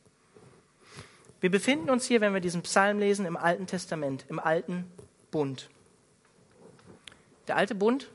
Wir 1.39 1.51
befinden 1.51 1.89
uns 1.89 2.05
hier, 2.05 2.21
wenn 2.21 2.33
wir 2.33 2.41
diesen 2.41 2.63
Psalm 2.63 2.97
lesen, 2.97 3.25
im 3.25 3.37
Alten 3.37 3.67
Testament, 3.67 4.25
im 4.29 4.39
Alten 4.39 4.91
Bund. 5.29 5.69
Der 7.47 7.57
alte 7.57 7.75
Bund, 7.75 8.09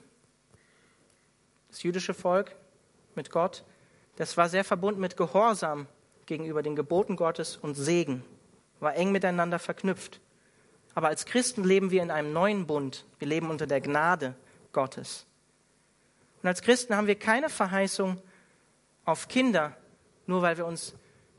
das 1.68 1.82
jüdische 1.82 2.14
Volk 2.14 2.54
mit 3.14 3.30
Gott, 3.30 3.64
das 4.16 4.36
war 4.36 4.48
sehr 4.48 4.64
verbunden 4.64 5.00
mit 5.00 5.16
Gehorsam 5.16 5.86
gegenüber 6.26 6.62
den 6.62 6.76
Geboten 6.76 7.16
Gottes 7.16 7.56
und 7.56 7.74
Segen, 7.74 8.24
war 8.80 8.94
eng 8.94 9.12
miteinander 9.12 9.58
verknüpft. 9.58 10.20
Aber 10.94 11.08
als 11.08 11.24
Christen 11.26 11.64
leben 11.64 11.90
wir 11.90 12.02
in 12.02 12.10
einem 12.10 12.32
neuen 12.32 12.66
Bund. 12.66 13.06
Wir 13.18 13.28
leben 13.28 13.50
unter 13.50 13.66
der 13.66 13.80
Gnade 13.80 14.34
Gottes. 14.72 15.26
Und 16.42 16.48
als 16.48 16.62
Christen 16.62 16.96
haben 16.96 17.06
wir 17.06 17.18
keine 17.18 17.48
Verheißung 17.48 18.20
auf 19.04 19.28
Kinder, 19.28 19.76
nur 20.26 20.42
weil 20.42 20.56
wir 20.56 20.66
uns 20.66 20.94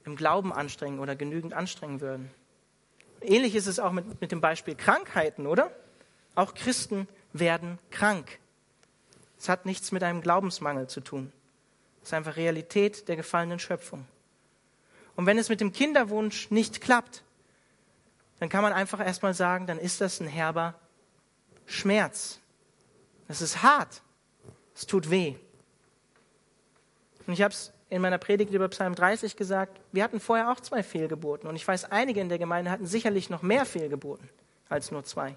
im 0.05 0.15
Glauben 0.15 0.53
anstrengen 0.53 0.99
oder 0.99 1.15
genügend 1.15 1.53
anstrengen 1.53 2.01
würden. 2.01 2.31
Ähnlich 3.21 3.55
ist 3.55 3.67
es 3.67 3.79
auch 3.79 3.91
mit, 3.91 4.21
mit 4.21 4.31
dem 4.31 4.41
Beispiel 4.41 4.75
Krankheiten, 4.75 5.45
oder? 5.45 5.71
Auch 6.33 6.53
Christen 6.53 7.07
werden 7.33 7.79
krank. 7.89 8.39
Es 9.37 9.49
hat 9.49 9.65
nichts 9.65 9.91
mit 9.91 10.03
einem 10.03 10.21
Glaubensmangel 10.21 10.87
zu 10.87 11.01
tun. 11.01 11.31
Es 12.01 12.09
ist 12.09 12.13
einfach 12.13 12.35
Realität 12.35 13.07
der 13.07 13.15
gefallenen 13.15 13.59
Schöpfung. 13.59 14.05
Und 15.15 15.25
wenn 15.25 15.37
es 15.37 15.49
mit 15.49 15.61
dem 15.61 15.71
Kinderwunsch 15.71 16.51
nicht 16.51 16.81
klappt, 16.81 17.23
dann 18.39 18.49
kann 18.49 18.63
man 18.63 18.73
einfach 18.73 18.99
erstmal 18.99 19.33
sagen, 19.33 19.67
dann 19.67 19.77
ist 19.77 20.01
das 20.01 20.19
ein 20.19 20.27
herber 20.27 20.75
Schmerz. 21.65 22.39
Das 23.27 23.41
ist 23.41 23.61
hart. 23.61 24.01
Es 24.73 24.87
tut 24.87 25.09
weh. 25.09 25.35
Und 27.27 27.33
ich 27.33 27.41
habe 27.41 27.53
es 27.53 27.71
in 27.89 28.01
meiner 28.01 28.17
Predigt 28.17 28.53
über 28.53 28.67
Psalm 28.69 28.95
30 28.95 29.35
gesagt, 29.35 29.79
wir 29.91 30.03
hatten 30.03 30.19
vorher 30.19 30.51
auch 30.51 30.59
zwei 30.59 30.81
Fehlgeburten. 30.81 31.47
Und 31.47 31.55
ich 31.55 31.67
weiß, 31.67 31.91
einige 31.91 32.19
in 32.19 32.29
der 32.29 32.39
Gemeinde 32.39 32.71
hatten 32.71 32.85
sicherlich 32.85 33.29
noch 33.29 33.41
mehr 33.41 33.65
Fehlgeburten 33.65 34.29
als 34.69 34.91
nur 34.91 35.03
zwei. 35.03 35.35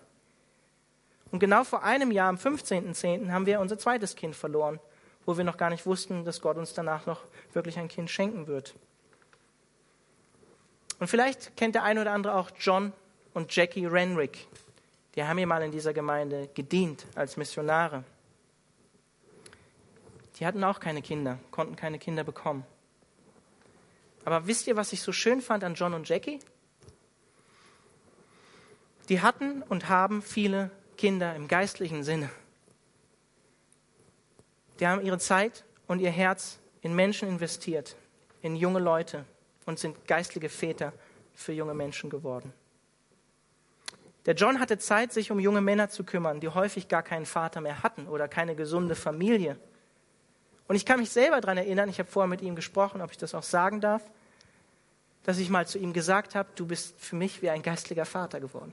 Und 1.35 1.41
genau 1.41 1.65
vor 1.65 1.83
einem 1.83 2.13
Jahr, 2.13 2.29
am 2.29 2.37
15.10., 2.37 3.33
haben 3.33 3.45
wir 3.45 3.59
unser 3.59 3.77
zweites 3.77 4.15
Kind 4.15 4.37
verloren, 4.37 4.79
wo 5.27 5.37
wir 5.37 5.43
noch 5.43 5.57
gar 5.57 5.69
nicht 5.69 5.85
wussten, 5.85 6.25
dass 6.25 6.41
Gott 6.41 6.57
uns 6.57 6.75
danach 6.75 7.07
noch 7.07 7.25
wirklich 7.53 7.77
ein 7.77 7.89
Kind 7.89 8.09
schenken 8.09 8.47
wird. 8.47 8.77
Und 11.01 11.09
vielleicht 11.09 11.57
kennt 11.57 11.75
der 11.75 11.83
eine 11.83 12.03
oder 12.03 12.13
andere 12.13 12.37
auch 12.37 12.53
John 12.61 12.93
und 13.33 13.53
Jackie 13.53 13.85
Renwick. 13.85 14.47
Die 15.17 15.25
haben 15.25 15.37
hier 15.37 15.49
mal 15.49 15.61
in 15.65 15.73
dieser 15.73 15.93
Gemeinde 15.93 16.51
gedient 16.55 17.05
als 17.17 17.37
Missionare. 17.37 18.05
Die 20.39 20.47
hatten 20.47 20.63
auch 20.63 20.79
keine 20.79 21.03
Kinder, 21.03 21.41
konnten 21.51 21.75
keine 21.75 21.99
Kinder 21.99 22.23
bekommen. 22.23 22.65
Aber 24.25 24.47
wisst 24.47 24.69
ihr, 24.69 24.77
was 24.77 24.93
ich 24.93 25.03
so 25.03 25.11
schön 25.11 25.41
fand 25.41 25.65
an 25.65 25.75
John 25.75 25.95
und 25.95 26.09
Jackie? 26.09 26.39
Die 29.09 29.21
hatten 29.21 29.63
und 29.63 29.89
haben 29.89 30.23
viele 30.23 30.71
Kinder 30.97 31.35
im 31.35 31.49
geistlichen 31.49 32.03
Sinne. 32.03 32.31
Die 34.81 34.87
haben 34.87 35.03
ihre 35.03 35.19
Zeit 35.19 35.65
und 35.87 36.01
ihr 36.01 36.11
Herz 36.11 36.59
in 36.83 36.95
Menschen 36.95 37.29
investiert, 37.29 37.97
in 38.43 38.57
junge 38.57 38.81
Leute 38.81 39.25
und 39.67 39.79
sind 39.79 40.07
geistliche 40.07 40.49
Väter 40.49 40.93
für 41.35 41.53
junge 41.53 41.75
Menschen 41.75 42.11
geworden. 42.11 42.53
Der 44.27 44.35
John 44.35 44.59
hatte 44.59 44.79
Zeit, 44.79 45.13
sich 45.13 45.31
um 45.31 45.39
junge 45.39 45.61
Männer 45.61 45.91
zu 45.91 46.03
kümmern, 46.03 46.41
die 46.41 46.49
häufig 46.49 46.89
gar 46.89 47.03
keinen 47.03 47.27
Vater 47.27 47.61
mehr 47.61 47.83
hatten 47.83 48.09
oder 48.09 48.27
keine 48.27 48.55
gesunde 48.55 48.95
Familie. 48.95 49.59
Und 50.67 50.77
ich 50.77 50.87
kann 50.87 51.01
mich 51.01 51.11
selber 51.11 51.41
daran 51.41 51.59
erinnern, 51.59 51.91
ich 51.91 51.99
habe 51.99 52.11
vorher 52.11 52.29
mit 52.29 52.41
ihm 52.41 52.57
gesprochen, 52.57 53.03
ob 53.03 53.11
ich 53.11 53.19
das 53.19 53.35
auch 53.35 53.43
sagen 53.43 53.81
darf, 53.81 54.03
dass 55.25 55.39
ich 55.39 55.51
mal 55.51 55.67
zu 55.67 55.79
ihm 55.79 55.93
gesagt 55.93 56.35
habe, 56.35 56.49
du 56.55 56.67
bist 56.67 56.95
für 56.99 57.17
mich 57.17 57.43
wie 57.43 57.51
ein 57.51 57.63
geistlicher 57.63 58.07
Vater 58.07 58.41
geworden. 58.41 58.73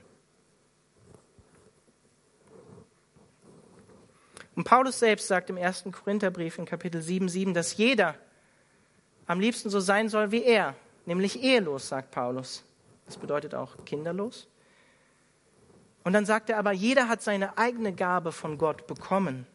Und 4.54 4.64
Paulus 4.64 4.98
selbst 4.98 5.28
sagt 5.28 5.50
im 5.50 5.56
ersten 5.56 5.92
Korintherbrief 5.92 6.58
in 6.58 6.66
Kapitel 6.66 7.00
7, 7.00 7.28
7, 7.28 7.54
dass 7.54 7.76
jeder 7.76 8.14
am 9.26 9.40
liebsten 9.40 9.70
so 9.70 9.80
sein 9.80 10.08
soll 10.08 10.30
wie 10.30 10.44
er, 10.44 10.74
nämlich 11.06 11.42
ehelos, 11.42 11.88
sagt 11.88 12.10
Paulus. 12.10 12.64
Das 13.06 13.16
bedeutet 13.16 13.54
auch 13.54 13.84
kinderlos. 13.84 14.48
Und 16.04 16.12
dann 16.12 16.26
sagt 16.26 16.50
er 16.50 16.58
aber, 16.58 16.72
jeder 16.72 17.08
hat 17.08 17.22
seine 17.22 17.56
eigene 17.56 17.92
Gabe 17.92 18.32
von 18.32 18.58
Gott 18.58 18.86
bekommen. 18.86 19.46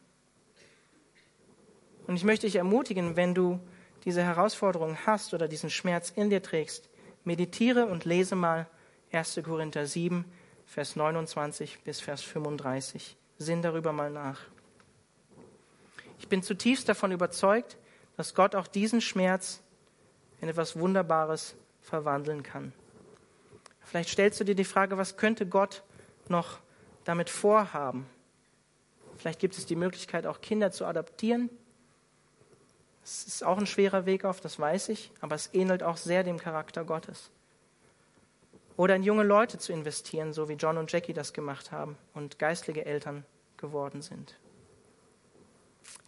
Und 2.07 2.15
ich 2.15 2.23
möchte 2.23 2.47
dich 2.47 2.55
ermutigen, 2.55 3.17
wenn 3.17 3.35
du 3.35 3.59
diese 4.05 4.23
Herausforderung 4.23 4.97
hast 5.05 5.33
oder 5.33 5.47
diesen 5.47 5.69
Schmerz 5.69 6.09
in 6.15 6.29
dir 6.29 6.41
trägst, 6.41 6.89
meditiere 7.25 7.85
und 7.85 8.05
lese 8.05 8.35
mal 8.35 8.67
1. 9.11 9.41
Korinther 9.43 9.85
7, 9.85 10.23
Vers 10.65 10.95
29 10.95 11.83
bis 11.83 11.99
Vers 11.99 12.21
35. 12.21 13.17
Sinn 13.37 13.61
darüber 13.61 13.91
mal 13.91 14.09
nach. 14.09 14.39
Ich 16.19 16.27
bin 16.27 16.43
zutiefst 16.43 16.89
davon 16.89 17.11
überzeugt, 17.11 17.77
dass 18.15 18.33
Gott 18.33 18.55
auch 18.55 18.67
diesen 18.67 19.01
Schmerz 19.01 19.61
in 20.41 20.49
etwas 20.49 20.77
Wunderbares 20.77 21.55
verwandeln 21.81 22.43
kann. 22.43 22.73
Vielleicht 23.81 24.09
stellst 24.09 24.39
du 24.39 24.43
dir 24.43 24.55
die 24.55 24.65
Frage, 24.65 24.97
was 24.97 25.17
könnte 25.17 25.45
Gott 25.45 25.83
noch 26.27 26.59
damit 27.05 27.29
vorhaben? 27.29 28.05
Vielleicht 29.17 29.39
gibt 29.39 29.57
es 29.57 29.65
die 29.65 29.75
Möglichkeit, 29.75 30.27
auch 30.27 30.41
Kinder 30.41 30.71
zu 30.71 30.85
adoptieren. 30.85 31.49
Das 33.01 33.25
ist 33.25 33.45
auch 33.45 33.57
ein 33.57 33.67
schwerer 33.67 34.05
Weg 34.05 34.25
auf, 34.25 34.41
das 34.41 34.59
weiß 34.59 34.89
ich, 34.89 35.11
aber 35.21 35.35
es 35.35 35.53
ähnelt 35.53 35.81
auch 35.81 35.95
sehr 35.95 36.23
dem 36.23 36.37
Charakter 36.37 36.83
Gottes. 36.83 37.31
Oder 38.75 38.95
in 38.95 39.03
junge 39.03 39.23
Leute 39.23 39.57
zu 39.57 39.71
investieren, 39.71 40.33
so 40.33 40.49
wie 40.49 40.53
John 40.53 40.77
und 40.77 40.91
Jackie 40.91 41.13
das 41.13 41.33
gemacht 41.33 41.71
haben 41.71 41.97
und 42.13 42.37
geistliche 42.37 42.85
Eltern 42.85 43.25
geworden 43.55 44.01
sind 44.01 44.37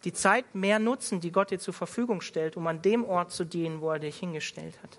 die 0.04 0.12
Zeit 0.12 0.54
mehr 0.54 0.78
nutzen, 0.78 1.20
die 1.20 1.32
Gott 1.32 1.50
dir 1.50 1.58
zur 1.58 1.74
Verfügung 1.74 2.20
stellt, 2.20 2.56
um 2.56 2.66
an 2.66 2.82
dem 2.82 3.04
Ort 3.04 3.32
zu 3.32 3.44
dienen, 3.44 3.80
wo 3.80 3.90
er 3.90 3.98
dich 3.98 4.18
hingestellt 4.18 4.82
hat. 4.82 4.98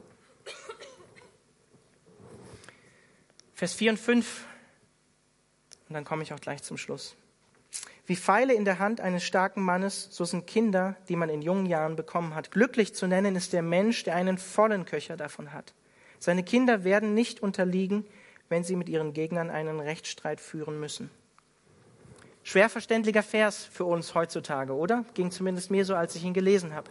Vers 3.54 3.74
4 3.74 3.92
und 3.92 3.98
5, 3.98 4.46
und 5.90 5.94
dann 5.94 6.06
komme 6.06 6.24
ich 6.24 6.34
auch 6.34 6.40
gleich 6.40 6.64
zum 6.64 6.78
Schluss. 6.78 7.16
Wie 8.06 8.16
Pfeile 8.16 8.54
in 8.54 8.66
der 8.66 8.80
Hand 8.80 9.00
eines 9.00 9.24
starken 9.24 9.62
Mannes, 9.62 10.08
so 10.12 10.26
sind 10.26 10.48
Kinder, 10.48 10.98
die 11.08 11.16
man 11.16 11.30
in 11.30 11.42
jungen 11.42 11.66
Jahren 11.66 11.96
bekommen 11.96 12.34
hat. 12.34 12.52
Glücklich 12.52 12.96
zu 12.96 13.08
nennen 13.08 13.36
ist 13.36 13.54
der 13.54 13.62
Mensch, 13.62 14.04
der 14.04 14.16
einen 14.16 14.38
vollen 14.38 14.86
Köcher 14.86 15.16
davon 15.16 15.54
hat. 15.54 15.74
Seine 16.18 16.44
Kinder 16.44 16.84
werden 16.84 17.14
nicht 17.14 17.42
unterliegen, 17.42 18.06
wenn 18.50 18.64
sie 18.64 18.76
mit 18.76 18.90
ihren 18.90 19.14
Gegnern 19.14 19.50
einen 19.50 19.80
Rechtsstreit 19.80 20.42
führen 20.42 20.80
müssen. 20.80 21.10
Schwer 22.44 22.70
verständlicher 22.70 23.24
Vers 23.24 23.64
für 23.64 23.86
uns 23.86 24.16
heutzutage, 24.16 24.74
oder? 24.74 25.06
Ging 25.14 25.32
zumindest 25.32 25.70
mir 25.72 25.86
so, 25.86 25.96
als 25.96 26.16
ich 26.16 26.24
ihn 26.24 26.34
gelesen 26.34 26.74
habe. 26.74 26.90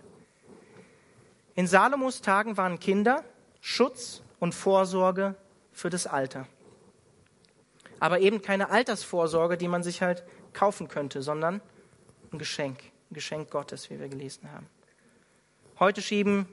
In 1.55 1.67
Salomos 1.67 2.23
Tagen 2.23 2.57
waren 2.57 2.79
Kinder 2.79 3.25
Schutz 3.61 4.23
und 4.39 4.55
Vorsorge 4.55 5.35
für 5.73 5.91
das 5.91 6.07
Alter. 6.07 6.47
Aber 7.99 8.21
eben 8.21 8.41
keine 8.41 8.71
Altersvorsorge, 8.71 9.59
die 9.59 9.69
man 9.69 9.83
sich 9.83 10.03
halt 10.03 10.25
kaufen 10.53 10.89
könnte, 10.89 11.23
sondern 11.23 11.61
ein 12.33 12.39
Geschenk, 12.39 12.79
ein 13.11 13.15
Geschenk 13.15 13.51
Gottes, 13.51 13.91
wie 13.91 14.01
wir 14.01 14.09
gelesen 14.09 14.51
haben. 14.53 14.67
Heute 15.79 16.01
schieben 16.01 16.49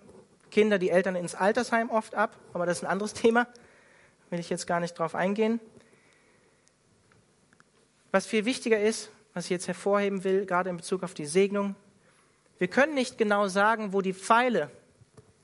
Kinder 0.51 0.79
die 0.79 0.89
Eltern 0.89 1.15
ins 1.15 1.36
Altersheim 1.36 1.89
oft 1.89 2.15
ab, 2.15 2.38
aber 2.53 2.65
das 2.65 2.79
ist 2.79 2.83
ein 2.83 2.89
anderes 2.89 3.13
Thema, 3.13 3.47
will 4.29 4.39
ich 4.39 4.49
jetzt 4.49 4.67
gar 4.67 4.79
nicht 4.79 4.93
drauf 4.99 5.15
eingehen. 5.15 5.60
Was 8.17 8.25
viel 8.25 8.45
wichtiger 8.45 8.80
ist, 8.80 9.12
was 9.36 9.43
ich 9.43 9.51
jetzt 9.51 9.67
hervorheben 9.67 10.23
will, 10.23 10.47
gerade 10.47 10.71
in 10.71 10.77
Bezug 10.77 11.03
auf 11.03 11.13
die 11.13 11.27
Segnung, 11.27 11.75
wir 12.58 12.67
können 12.67 12.95
nicht 12.95 13.19
genau 13.19 13.47
sagen, 13.47 13.93
wo 13.93 14.01
die 14.01 14.15
Pfeile, 14.15 14.71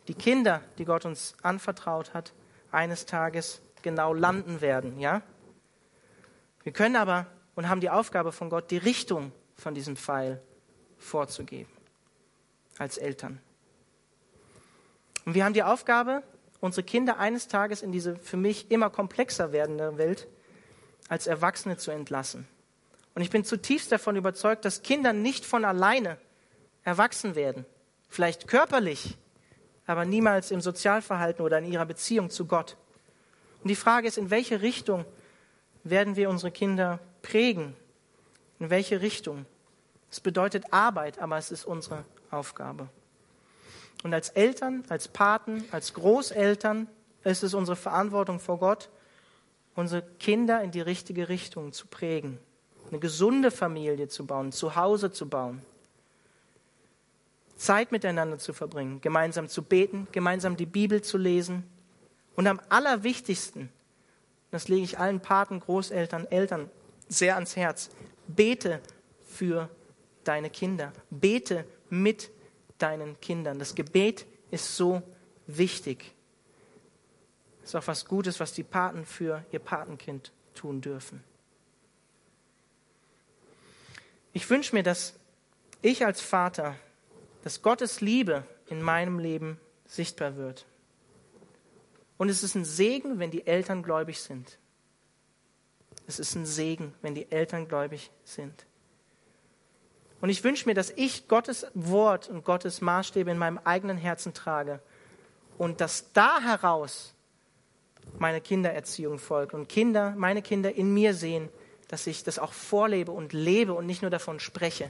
die 0.08 0.16
Kinder, 0.16 0.60
die 0.80 0.86
Gott 0.86 1.06
uns 1.06 1.36
anvertraut 1.44 2.16
hat, 2.16 2.34
eines 2.72 3.06
Tages 3.06 3.62
genau 3.84 4.12
landen 4.16 4.60
werden, 4.60 5.00
ja? 5.00 5.22
Wir 6.64 6.72
können 6.72 6.96
aber 6.96 7.28
und 7.54 7.70
haben 7.70 7.80
die 7.80 7.92
Aufgabe 7.92 8.32
von 8.32 8.50
Gott, 8.50 8.72
die 8.72 8.78
Richtung 8.78 9.32
von 9.56 9.76
diesem 9.76 9.96
Pfeil 9.96 10.42
vorzugeben 10.98 11.70
als 12.80 12.98
Eltern. 12.98 13.40
Und 15.26 15.36
wir 15.36 15.46
haben 15.46 15.54
die 15.54 15.62
Aufgabe, 15.62 16.24
unsere 16.60 16.84
Kinder 16.84 17.20
eines 17.20 17.48
Tages 17.48 17.84
in 17.84 17.92
diese 17.92 18.16
für 18.16 18.38
mich 18.38 18.72
immer 18.72 18.90
komplexer 18.90 19.52
werdende 19.52 20.00
Welt 20.00 20.28
als 21.08 21.28
Erwachsene 21.28 21.78
zu 21.78 21.92
entlassen. 21.92 22.48
Und 23.16 23.22
ich 23.22 23.30
bin 23.30 23.44
zutiefst 23.44 23.92
davon 23.92 24.16
überzeugt, 24.16 24.66
dass 24.66 24.82
Kinder 24.82 25.14
nicht 25.14 25.46
von 25.46 25.66
alleine 25.66 26.18
erwachsen 26.84 27.36
werden. 27.36 27.66
Vielleicht 28.10 28.48
körperlich, 28.48 29.18
aber 29.86 30.06
niemals 30.06 30.52
im 30.52 30.62
Sozialverhalten 30.62 31.44
oder 31.44 31.60
in 31.60 31.72
ihrer 31.72 31.86
Beziehung 31.86 32.30
zu 32.30 32.46
Gott. 32.46 32.78
Und 33.62 33.70
die 33.70 33.76
Frage 33.76 34.08
ist, 34.08 34.18
in 34.18 34.30
welche 34.30 34.62
Richtung 34.62 35.06
werden 35.84 36.16
wir 36.16 36.30
unsere 36.30 36.52
Kinder 36.52 37.00
prägen? 37.22 37.76
In 38.60 38.70
welche 38.70 39.02
Richtung? 39.02 39.46
Es 40.10 40.20
bedeutet 40.20 40.66
Arbeit, 40.72 41.20
aber 41.20 41.38
es 41.38 41.52
ist 41.52 41.66
unsere 41.66 42.06
Aufgabe. 42.30 42.90
Und 44.04 44.14
als 44.14 44.30
Eltern, 44.30 44.84
als 44.90 45.08
Paten, 45.08 45.66
als 45.72 45.94
Großeltern 45.94 46.88
ist 47.24 47.44
es 47.44 47.54
unsere 47.54 47.76
Verantwortung 47.76 48.40
vor 48.40 48.60
Gott, 48.60 48.90
unsere 49.76 50.04
Kinder 50.20 50.62
in 50.62 50.72
die 50.72 50.82
richtige 50.82 51.30
Richtung 51.30 51.72
zu 51.72 51.88
prägen, 51.88 52.38
eine 52.94 53.00
gesunde 53.00 53.50
Familie 53.50 54.08
zu 54.08 54.26
bauen, 54.26 54.52
zu 54.52 54.76
Hause 54.76 55.12
zu 55.12 55.28
bauen, 55.28 55.64
Zeit 57.58 57.92
miteinander 57.92 58.38
zu 58.38 58.54
verbringen, 58.54 59.02
gemeinsam 59.02 59.50
zu 59.50 59.64
beten, 59.64 60.08
gemeinsam 60.12 60.58
die 60.58 60.68
Bibel 60.68 61.02
zu 61.02 61.18
lesen 61.18 61.64
und 62.36 62.46
am 62.46 62.62
allerwichtigsten, 62.70 63.70
das 64.52 64.68
lege 64.68 64.84
ich 64.84 65.00
allen 65.00 65.22
Paten, 65.22 65.60
Großeltern, 65.60 66.28
Eltern 66.28 66.70
sehr 67.08 67.34
ans 67.36 67.56
Herz, 67.56 67.90
bete 68.28 68.80
für 69.26 69.70
deine 70.24 70.52
Kinder, 70.52 70.94
bete 71.10 71.66
mit 71.90 72.30
deinen 72.78 73.20
Kindern. 73.22 73.58
Das 73.58 73.74
Gebet 73.74 74.28
ist 74.52 74.78
so 74.78 75.02
wichtig. 75.48 76.14
Das 77.62 77.72
ist 77.72 77.76
auch 77.76 77.88
was 77.88 78.06
Gutes, 78.06 78.40
was 78.40 78.54
die 78.54 78.64
Paten 78.64 79.04
für 79.06 79.44
ihr 79.52 79.60
Patenkind 79.60 80.32
tun 80.54 80.82
dürfen. 80.82 81.24
Ich 84.34 84.50
wünsche 84.50 84.76
mir, 84.76 84.84
dass 84.84 85.14
ich 85.82 86.06
als 86.06 86.20
Vater, 86.20 86.76
dass 87.44 87.62
Gottes 87.62 88.02
Liebe 88.02 88.44
in 88.68 88.82
meinem 88.82 89.20
Leben 89.20 89.60
sichtbar 89.86 90.36
wird. 90.36 90.66
Und 92.18 92.30
es 92.30 92.42
ist 92.42 92.56
ein 92.56 92.66
Segen, 92.66 93.20
wenn 93.20 93.32
die 93.32 93.46
Eltern 93.46 93.84
gläubig 93.84 94.22
sind. 94.22 94.58
Es 96.08 96.20
ist 96.20 96.36
ein 96.36 96.46
Segen, 96.46 96.94
wenn 97.02 97.16
die 97.16 97.32
Eltern 97.32 97.68
gläubig 97.68 98.12
sind. 98.24 98.66
Und 100.20 100.30
ich 100.30 100.44
wünsche 100.44 100.68
mir, 100.68 100.74
dass 100.74 100.90
ich 100.92 101.28
Gottes 101.28 101.68
Wort 101.74 102.30
und 102.30 102.46
Gottes 102.46 102.82
Maßstäbe 102.82 103.30
in 103.30 103.38
meinem 103.38 103.60
eigenen 103.60 103.98
Herzen 103.98 104.34
trage 104.34 104.80
und 105.58 105.82
dass 105.82 106.12
da 106.14 106.42
heraus 106.42 107.14
meine 108.18 108.42
Kindererziehung 108.42 109.20
folgt 109.20 109.54
und 109.54 109.70
Kinder, 109.70 110.14
meine 110.18 110.42
Kinder 110.42 110.74
in 110.74 110.94
mir 110.94 111.14
sehen, 111.14 111.50
dass 111.94 112.08
ich 112.08 112.24
das 112.24 112.40
auch 112.40 112.54
vorlebe 112.54 113.12
und 113.12 113.34
lebe 113.34 113.72
und 113.76 113.86
nicht 113.86 114.02
nur 114.02 114.10
davon 114.10 114.40
spreche, 114.40 114.90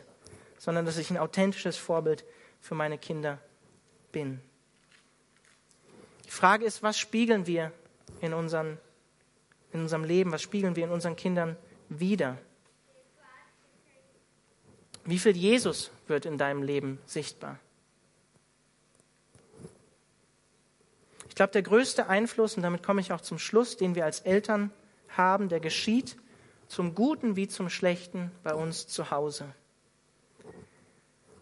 sondern 0.57 0.85
dass 0.85 0.97
ich 0.97 1.11
ein 1.11 1.17
authentisches 1.17 1.75
Vorbild 1.75 2.23
für 2.61 2.75
meine 2.75 2.97
Kinder 2.97 3.39
bin. 4.13 4.39
Die 6.23 6.31
Frage 6.31 6.63
ist, 6.63 6.81
was 6.81 6.97
spiegeln 6.97 7.45
wir 7.45 7.73
in, 8.21 8.33
unseren, 8.33 8.77
in 9.73 9.81
unserem 9.81 10.05
Leben, 10.05 10.31
was 10.31 10.43
spiegeln 10.43 10.77
wir 10.77 10.85
in 10.85 10.91
unseren 10.91 11.17
Kindern 11.17 11.57
wieder? 11.89 12.37
Wie 15.03 15.19
viel 15.19 15.35
Jesus 15.35 15.91
wird 16.07 16.25
in 16.25 16.37
deinem 16.37 16.63
Leben 16.63 16.99
sichtbar? 17.05 17.59
Ich 21.27 21.35
glaube, 21.35 21.51
der 21.51 21.63
größte 21.63 22.07
Einfluss, 22.07 22.55
und 22.55 22.63
damit 22.63 22.81
komme 22.81 23.01
ich 23.01 23.11
auch 23.11 23.19
zum 23.19 23.39
Schluss, 23.39 23.75
den 23.75 23.93
wir 23.93 24.05
als 24.05 24.21
Eltern 24.21 24.71
haben, 25.09 25.49
der 25.49 25.59
geschieht 25.59 26.15
zum 26.67 26.95
Guten 26.95 27.35
wie 27.35 27.47
zum 27.47 27.69
Schlechten 27.69 28.31
bei 28.43 28.53
uns 28.53 28.87
zu 28.87 29.11
Hause. 29.11 29.45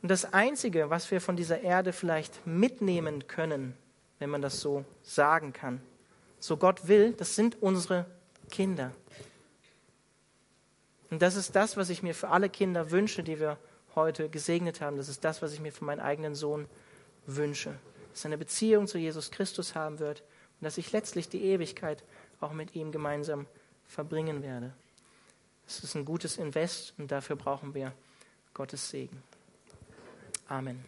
Und 0.02 0.10
das 0.10 0.34
Einzige, 0.34 0.90
was 0.90 1.12
wir 1.12 1.22
von 1.22 1.36
dieser 1.36 1.62
Erde 1.62 1.94
vielleicht 1.94 2.46
mitnehmen 2.48 3.28
können, 3.28 3.76
wenn 4.20 4.30
man 4.30 4.42
das 4.42 4.60
so 4.60 4.84
sagen 5.04 5.54
kann, 5.54 5.82
so 6.40 6.58
Gott 6.58 6.88
will, 6.88 7.14
das 7.14 7.36
sind 7.36 7.62
unsere 7.62 8.06
Kinder. 8.50 8.92
Und 11.12 11.22
das 11.22 11.36
ist 11.36 11.56
das, 11.56 11.78
was 11.78 11.90
ich 11.90 12.04
mir 12.04 12.16
für 12.16 12.30
alle 12.30 12.50
Kinder 12.50 12.90
wünsche, 12.90 13.22
die 13.22 13.40
wir 13.40 13.58
heute 13.96 14.30
gesegnet 14.30 14.82
haben. 14.82 14.98
Das 14.98 15.10
ist 15.10 15.24
das, 15.24 15.42
was 15.42 15.54
ich 15.54 15.60
mir 15.60 15.72
für 15.72 15.86
meinen 15.86 16.00
eigenen 16.00 16.36
Sohn 16.36 16.68
wünsche. 17.28 17.78
Dass 18.12 18.24
er 18.24 18.30
eine 18.30 18.38
Beziehung 18.38 18.88
zu 18.88 18.98
Jesus 18.98 19.30
Christus 19.30 19.76
haben 19.76 20.00
wird 20.00 20.22
und 20.22 20.66
dass 20.66 20.78
ich 20.78 20.92
letztlich 20.92 21.30
die 21.30 21.44
Ewigkeit 21.44 22.04
auch 22.40 22.54
mit 22.54 22.76
ihm 22.76 22.92
gemeinsam 22.92 23.46
verbringen 23.86 24.42
werde. 24.42 24.74
Es 25.68 25.84
ist 25.84 25.96
ein 25.96 26.06
gutes 26.06 26.38
Invest 26.38 26.94
und 26.98 27.12
dafür 27.12 27.36
brauchen 27.36 27.74
wir 27.74 27.94
Gottes 28.54 28.90
Segen. 28.90 29.24
Amen. 30.48 30.84